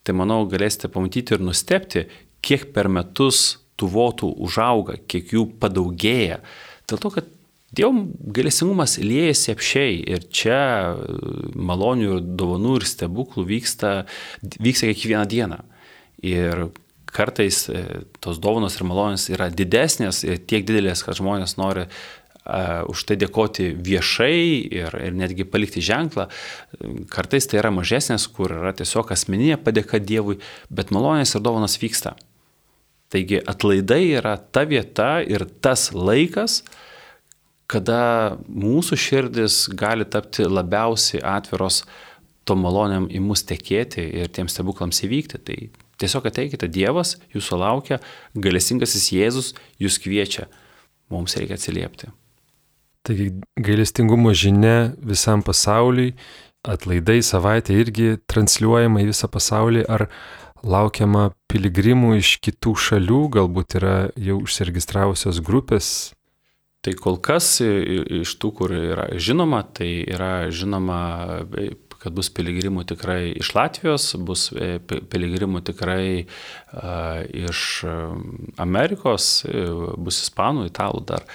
tai 0.00 0.16
manau 0.16 0.40
galėsite 0.48 0.88
pamatyti 0.88 1.36
ir 1.36 1.44
nustepti, 1.44 2.06
kiek 2.40 2.70
per 2.72 2.88
metus 2.88 3.58
tų 3.76 3.92
votų 3.92 4.32
užauga, 4.48 4.96
kiek 5.04 5.36
jų 5.36 5.44
padaugėja. 5.60 6.40
Dėl 6.88 7.04
to, 7.04 7.12
kad 7.18 7.35
Dievo 7.74 8.06
galėsingumas 8.30 8.94
liejasi 9.02 9.50
apšiai 9.56 9.96
ir 10.14 10.26
čia 10.30 10.58
e, 10.92 11.16
malonių 11.58 12.10
ir 12.12 12.28
dovanų 12.38 12.76
ir 12.78 12.86
stebuklų 12.86 13.42
vyksta, 13.48 13.94
vyksta 14.62 14.92
kiekvieną 14.92 15.24
dieną. 15.32 15.58
Ir 16.22 16.68
kartais 17.10 17.64
e, 17.66 17.82
tos 18.22 18.38
dovanos 18.42 18.78
ir 18.78 18.86
malonės 18.86 19.26
yra 19.34 19.50
didesnės 19.50 20.22
ir 20.28 20.38
tiek 20.46 20.62
didelės, 20.68 21.02
kad 21.02 21.18
žmonės 21.18 21.56
nori 21.58 21.88
uh, 21.88 22.86
už 22.86 23.02
tai 23.08 23.16
dėkoti 23.18 23.72
viešai 23.74 24.38
ir, 24.70 24.94
ir 25.08 25.18
netgi 25.18 25.46
palikti 25.48 25.82
ženklą. 25.82 26.28
Kartais 27.10 27.50
tai 27.50 27.58
yra 27.64 27.72
mažesnės, 27.74 28.28
kur 28.30 28.54
yra 28.60 28.74
tiesiog 28.76 29.10
asmeninė 29.16 29.58
padėka 29.58 29.98
Dievui, 29.98 30.38
bet 30.70 30.94
malonės 30.94 31.34
ir 31.34 31.42
dovanos 31.42 31.78
vyksta. 31.82 32.14
Taigi 33.10 33.40
atlaidai 33.42 34.02
yra 34.20 34.36
ta 34.36 34.66
vieta 34.68 35.16
ir 35.24 35.48
tas 35.64 35.88
laikas, 35.96 36.60
uh, 36.62 36.82
kada 37.70 38.36
mūsų 38.46 38.98
širdis 38.98 39.64
gali 39.74 40.06
tapti 40.08 40.46
labiausiai 40.46 41.22
atviros 41.26 41.82
tom 42.46 42.62
malonėm 42.62 43.08
į 43.10 43.22
mus 43.24 43.42
tekėti 43.46 44.04
ir 44.22 44.30
tiems 44.30 44.54
stebuklams 44.54 45.02
įvykti. 45.02 45.40
Tai 45.42 45.56
tiesiog 46.00 46.28
ateikite, 46.30 46.70
Dievas 46.70 47.16
jūsų 47.34 47.58
laukia, 47.58 47.98
galestingasis 48.38 49.10
Jėzus 49.14 49.52
jūs 49.82 49.98
kviečia, 50.02 50.46
mums 51.10 51.34
reikia 51.38 51.58
atsiliepti. 51.58 52.12
Taigi 53.06 53.30
gailestingumo 53.62 54.32
žinia 54.34 54.92
visam 54.98 55.42
pasauliui, 55.46 56.14
atlaidai 56.66 57.20
savaitė 57.22 57.76
irgi 57.78 58.16
transliuojama 58.30 59.04
į 59.04 59.12
visą 59.12 59.30
pasaulį, 59.30 59.84
ar 59.86 60.08
laukiama 60.66 61.28
piligrimų 61.50 62.16
iš 62.18 62.36
kitų 62.42 62.74
šalių, 62.86 63.20
galbūt 63.38 63.78
yra 63.78 63.96
jau 64.18 64.40
užsiregistravusios 64.42 65.38
grupės. 65.46 66.15
Tai 66.86 66.92
kol 67.02 67.16
kas 67.18 67.56
iš 67.58 68.36
tų, 68.38 68.52
kur 68.60 68.70
yra 68.76 69.08
žinoma, 69.18 69.64
tai 69.74 69.90
yra 70.06 70.46
žinoma 70.54 71.00
kad 72.06 72.14
bus 72.14 72.28
piligrimų 72.30 72.84
tikrai 72.86 73.32
iš 73.34 73.50
Latvijos, 73.56 74.12
bus 74.22 74.48
e, 74.54 74.76
piligrimų 74.86 75.64
tikrai 75.66 76.26
iš 77.34 77.62
Amerikos, 78.62 79.30
e, 79.48 79.64
bus 79.98 80.20
ispanų, 80.22 80.68
italų 80.70 81.02
dar. 81.08 81.26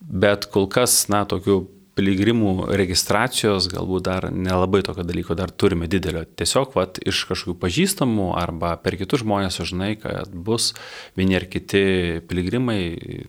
Bet 0.00 0.48
kol 0.54 0.70
kas, 0.72 1.02
na, 1.12 1.26
tokių 1.28 1.58
piligrimų 1.96 2.68
registracijos 2.76 3.70
galbūt 3.72 4.04
dar 4.04 4.26
nelabai 4.28 4.82
tokio 4.84 5.04
dalyko 5.06 5.36
dar 5.38 5.50
turime 5.50 5.88
didelio. 5.88 6.26
Tiesiog 6.38 6.74
vat, 6.76 7.00
iš 7.00 7.22
kažkokių 7.30 7.56
pažįstamų 7.62 8.28
arba 8.36 8.74
per 8.82 8.98
kitus 9.00 9.22
žmonės 9.24 9.56
sužinai, 9.56 9.94
kad 10.02 10.32
bus 10.32 10.74
vieni 11.16 11.38
ar 11.38 11.48
kiti 11.48 12.20
piligrimai, 12.28 12.78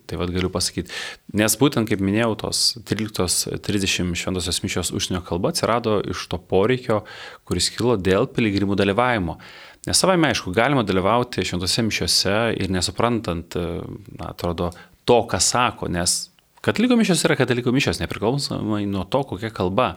tai 0.08 0.20
vad 0.20 0.36
galiu 0.36 0.52
pasakyti. 0.52 0.92
Nes 1.40 1.56
būtent, 1.60 1.88
kaip 1.88 2.04
minėjau, 2.04 2.36
tos 2.44 2.66
13.30 2.92 4.12
šventosios 4.20 4.62
mišios 4.66 4.92
užsienio 4.92 5.24
kalba 5.28 5.54
atsirado 5.56 6.02
iš 6.04 6.28
to 6.28 6.42
poreikio, 6.52 7.06
kuris 7.48 7.72
kilo 7.72 7.96
dėl 7.96 8.28
piligrimų 8.28 8.76
dalyvavimo. 8.80 9.40
Nes 9.88 10.00
savai 10.04 10.20
aišku, 10.28 10.52
galima 10.52 10.84
dalyvauti 10.84 11.46
šventose 11.48 11.86
mišiose 11.88 12.40
ir 12.60 12.72
nesuprantant, 12.74 13.56
na, 13.56 14.34
atrodo, 14.34 14.74
to, 15.08 15.22
ką 15.32 15.40
sako, 15.40 15.88
nes 15.88 16.26
Katalikų 16.68 16.98
mišios 17.00 17.22
yra 17.24 17.38
katalikų 17.40 17.72
mišios, 17.72 18.02
nepriklausomai 18.02 18.82
nuo 18.92 19.06
to, 19.08 19.22
kokia 19.30 19.54
kalba. 19.56 19.94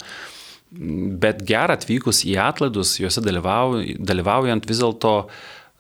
Bet 0.71 1.41
gerą 1.43 1.75
atvykus 1.75 2.23
į 2.31 2.37
atlaidus, 2.39 2.95
juose 3.01 3.25
dalyvaujant 3.25 4.69
vis 4.71 4.83
dėlto 4.85 5.15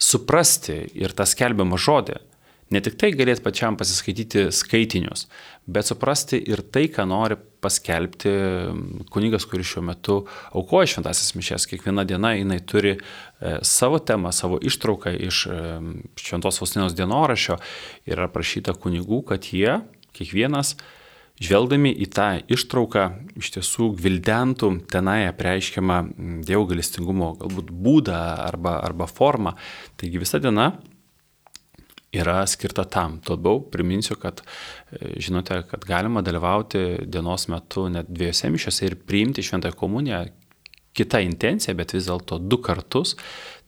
suprasti 0.00 0.80
ir 0.98 1.14
tą 1.14 1.28
skelbiamą 1.30 1.78
žodį. 1.78 2.16
Ne 2.70 2.78
tik 2.82 2.96
tai 2.98 3.10
galėt 3.18 3.42
pačiam 3.42 3.74
pasiskaityti 3.78 4.48
skaitinius, 4.54 5.24
bet 5.66 5.88
suprasti 5.88 6.38
ir 6.38 6.62
tai, 6.74 6.84
ką 6.90 7.06
nori 7.10 7.34
paskelbti 7.62 8.34
kunigas, 9.10 9.46
kuris 9.50 9.72
šiuo 9.72 9.82
metu 9.88 10.18
aukoja 10.54 10.92
šventasis 10.92 11.34
mišės. 11.34 11.66
Kiekviena 11.70 12.06
diena 12.06 12.32
jinai 12.36 12.60
turi 12.62 12.94
e, 12.94 13.00
savo 13.66 13.98
temą, 13.98 14.30
savo 14.34 14.58
ištrauką 14.62 15.14
iš 15.26 15.42
e, 15.50 15.58
šventos 16.22 16.62
Faustinos 16.62 16.94
dienorašio 16.98 17.58
ir 18.06 18.14
yra 18.14 18.30
prašyta 18.30 18.76
kunigų, 18.78 19.24
kad 19.32 19.50
jie 19.50 19.80
kiekvienas, 20.16 20.74
žvelgdami 21.40 21.92
į 22.04 22.08
tą 22.12 22.28
ištrauką, 22.52 23.06
iš 23.40 23.52
tiesų 23.56 23.90
gvildentų 23.96 24.70
tenai 24.92 25.22
apreiškiamą 25.30 25.98
mm, 26.04 26.38
Dievo 26.48 26.66
galestingumo 26.70 27.32
galbūt 27.40 27.72
būdą 27.72 28.20
arba, 28.46 28.78
arba 28.84 29.08
formą. 29.08 29.54
Taigi 30.00 30.20
visa 30.20 30.40
diena 30.42 30.74
yra 32.12 32.42
skirta 32.50 32.84
tam. 32.84 33.20
Labiau 33.28 33.62
priminsiu, 33.72 34.18
kad 34.20 34.42
e, 34.42 35.14
žinote, 35.22 35.62
kad 35.70 35.86
galima 35.88 36.22
dalyvauti 36.26 37.06
dienos 37.06 37.48
metu 37.52 37.86
net 37.92 38.10
dviejose 38.10 38.50
mišiose 38.52 38.90
ir 38.90 38.98
priimti 39.06 39.44
šventąją 39.46 39.78
komuniją 39.78 40.24
kita 40.96 41.22
intencija, 41.22 41.74
bet 41.78 41.94
vis 41.94 42.10
dėlto 42.10 42.40
du 42.42 42.58
kartus. 42.62 43.14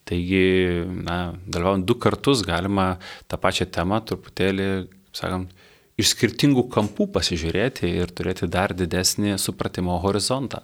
Taigi, 0.09 0.83
na, 1.07 1.37
dalyvaujant 1.47 1.87
du 1.87 1.95
kartus 2.03 2.43
galima 2.45 2.97
tą 3.31 3.39
pačią 3.39 3.69
temą 3.71 4.01
truputėlį, 4.09 4.69
sakant, 5.15 5.53
iš 6.01 6.15
skirtingų 6.15 6.67
kampų 6.73 7.09
pasižiūrėti 7.15 7.91
ir 8.03 8.13
turėti 8.15 8.49
dar 8.51 8.75
didesnį 8.77 9.37
supratimo 9.41 9.99
horizontą. 10.03 10.63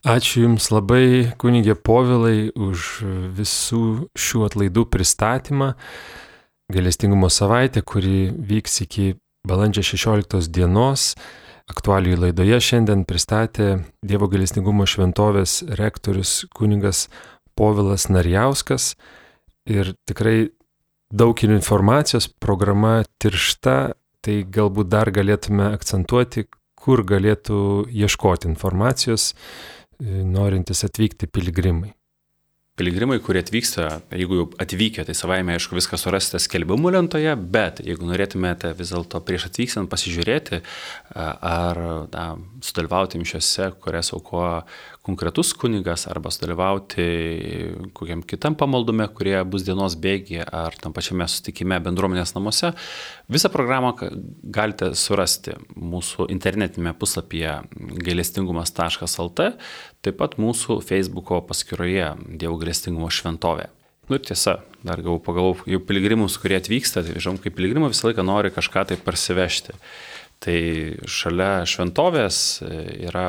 Ačiū 0.00 0.46
Jums 0.46 0.70
labai, 0.72 1.28
kunigė 1.36 1.74
Povilai, 1.76 2.48
už 2.56 3.02
visų 3.36 3.82
šių 4.16 4.46
atlaidų 4.46 4.86
pristatymą. 4.88 5.74
Galestingumo 6.72 7.28
savaitė, 7.28 7.82
kuri 7.84 8.30
vyks 8.32 8.80
iki 8.86 9.10
balandžio 9.44 9.84
16 9.84 10.48
dienos. 10.48 11.12
Aktualijų 11.70 12.16
laidoje 12.24 12.56
šiandien 12.64 13.04
pristatė 13.06 13.82
Dievo 14.02 14.30
galestingumo 14.32 14.88
šventovės 14.88 15.60
rektorius 15.78 16.46
kunigas 16.56 17.10
Povilas 17.54 18.08
Narjauskas. 18.08 18.94
Ir 19.68 19.92
tikrai 20.08 20.48
daug 21.12 21.36
informacijos, 21.44 22.26
programa 22.40 23.02
tiršta, 23.20 23.92
tai 24.24 24.40
galbūt 24.44 24.90
dar 24.92 25.10
galėtume 25.14 25.70
akcentuoti, 25.74 26.46
kur 26.80 27.04
galėtų 27.04 27.88
ieškoti 27.92 28.48
informacijos 28.50 29.32
e, 29.32 30.22
norintys 30.24 30.84
atvykti 30.88 31.28
piligrimai. 31.28 31.94
Piligrimai, 32.80 33.18
kurie 33.20 33.42
atvyksta, 33.42 33.98
jeigu 34.16 34.38
jau 34.38 34.44
atvykę, 34.62 35.02
tai 35.04 35.12
savaime, 35.16 35.52
aišku, 35.58 35.74
viską 35.76 35.98
surasite 36.00 36.38
skelbimų 36.40 36.94
lentoje, 36.94 37.34
bet 37.36 37.82
jeigu 37.84 38.08
norėtumėte 38.08 38.70
vis 38.78 38.94
dėlto 38.94 39.20
prieš 39.26 39.50
atvykstant 39.50 39.90
pasižiūrėti 39.92 40.62
ar 41.12 41.80
na, 42.14 42.24
sudalyvauti 42.64 43.20
mišiose, 43.20 43.74
kurias 43.84 44.14
aukoja 44.16 44.62
konkretus 45.10 45.50
kunigas 45.58 46.06
arba 46.10 46.30
sudalyvauti 46.30 47.06
kokiam 47.96 48.22
kitam 48.22 48.54
pamaldume, 48.58 49.08
kurie 49.16 49.36
bus 49.44 49.66
dienos 49.66 49.96
bėgi 49.98 50.38
ar 50.44 50.76
tam 50.78 50.94
pačiame 50.94 51.26
sustikime 51.30 51.80
bendruomenės 51.82 52.36
namuose. 52.36 52.70
Visą 53.30 53.50
programą 53.52 53.92
galite 54.42 54.92
surasti 54.98 55.56
mūsų 55.74 56.28
internetinėme 56.30 56.94
puslapyje 57.00 57.58
gailestingumas.lt, 58.06 59.50
taip 60.06 60.22
pat 60.22 60.38
mūsų 60.40 60.78
Facebook'o 60.86 61.42
paskyroje 61.50 62.14
Dievo 62.30 62.60
gailestingumo 62.62 63.10
šventovė. 63.10 63.68
Nu 64.10 64.18
ir 64.18 64.24
tiesa, 64.26 64.56
dar 64.82 64.98
gavau 65.04 65.20
pagalvojau, 65.22 65.68
jau 65.70 65.82
piligrimus, 65.86 66.34
kurie 66.42 66.56
atvyksta, 66.58 67.04
tai 67.06 67.20
žinom, 67.22 67.36
kaip 67.42 67.54
piligrimai 67.54 67.92
visą 67.92 68.08
laiką 68.08 68.24
nori 68.26 68.50
kažką 68.50 68.88
tai 68.90 68.96
parsivežti. 68.98 69.76
Tai 70.42 70.56
šalia 71.04 71.50
šventovės 71.68 72.40
yra 72.64 73.28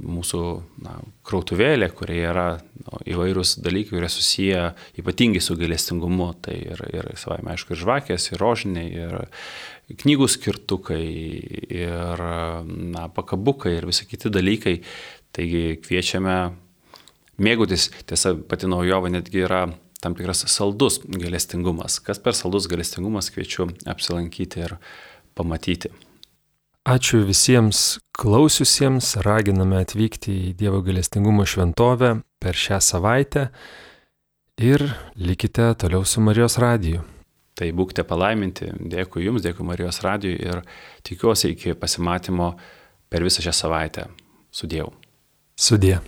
mūsų 0.00 0.40
na, 0.84 0.94
krautuvėlė, 1.26 1.88
kurie 1.96 2.20
yra 2.22 2.46
nu, 2.80 3.00
įvairūs 3.12 3.56
dalykai, 3.64 3.96
kurie 3.96 4.10
susiję 4.12 4.62
ypatingai 5.00 5.42
su 5.42 5.56
gailestingumu. 5.58 6.30
Tai 6.44 6.54
ir, 6.56 6.82
ir 6.94 7.10
savai, 7.18 7.40
aišku, 7.54 7.74
ir 7.74 7.82
žvakės, 7.82 8.30
ir 8.30 8.42
rožiniai, 8.42 8.92
ir 8.94 9.96
knygų 10.02 10.30
skirtukai, 10.32 11.02
ir 11.82 12.24
na, 12.94 13.08
pakabukai, 13.16 13.76
ir 13.78 13.88
visi 13.90 14.08
kiti 14.08 14.32
dalykai. 14.32 14.78
Taigi 15.36 15.76
kviečiame 15.82 16.38
mėgautis. 17.42 17.90
Tiesa, 18.08 18.36
pati 18.48 18.70
naujovė 18.70 19.12
netgi 19.18 19.44
yra 19.44 19.66
tam 20.00 20.16
tikras 20.16 20.46
saldus 20.52 21.02
gailestingumas. 21.04 22.00
Kas 22.04 22.22
per 22.22 22.38
saldus 22.38 22.70
gailestingumas 22.70 23.32
kviečiu 23.34 23.70
apsilankyti 23.90 24.68
ir 24.68 24.78
pamatyti. 25.36 25.92
Ačiū 26.86 27.24
visiems 27.26 27.96
klausiusiems, 28.14 29.16
raginame 29.26 29.80
atvykti 29.82 30.30
į 30.30 30.52
Dievo 30.54 30.78
galestingumo 30.86 31.42
šventovę 31.42 32.12
per 32.38 32.54
šią 32.54 32.78
savaitę 32.78 33.48
ir 34.62 34.84
likite 35.18 35.66
toliau 35.82 36.06
su 36.06 36.22
Marijos 36.22 36.60
radiju. 36.62 37.02
Tai 37.58 37.72
būkite 37.74 38.06
palaiminti, 38.06 38.70
dėkui 38.94 39.26
Jums, 39.26 39.42
dėkui 39.42 39.66
Marijos 39.66 39.98
radijui 40.06 40.38
ir 40.38 40.62
tikiuosi 41.02 41.56
iki 41.56 41.74
pasimatymo 41.74 42.52
per 43.10 43.26
visą 43.26 43.42
šią 43.42 43.58
savaitę. 43.64 44.06
Sudėjau. 44.54 44.92
Sudėjau. 45.58 46.04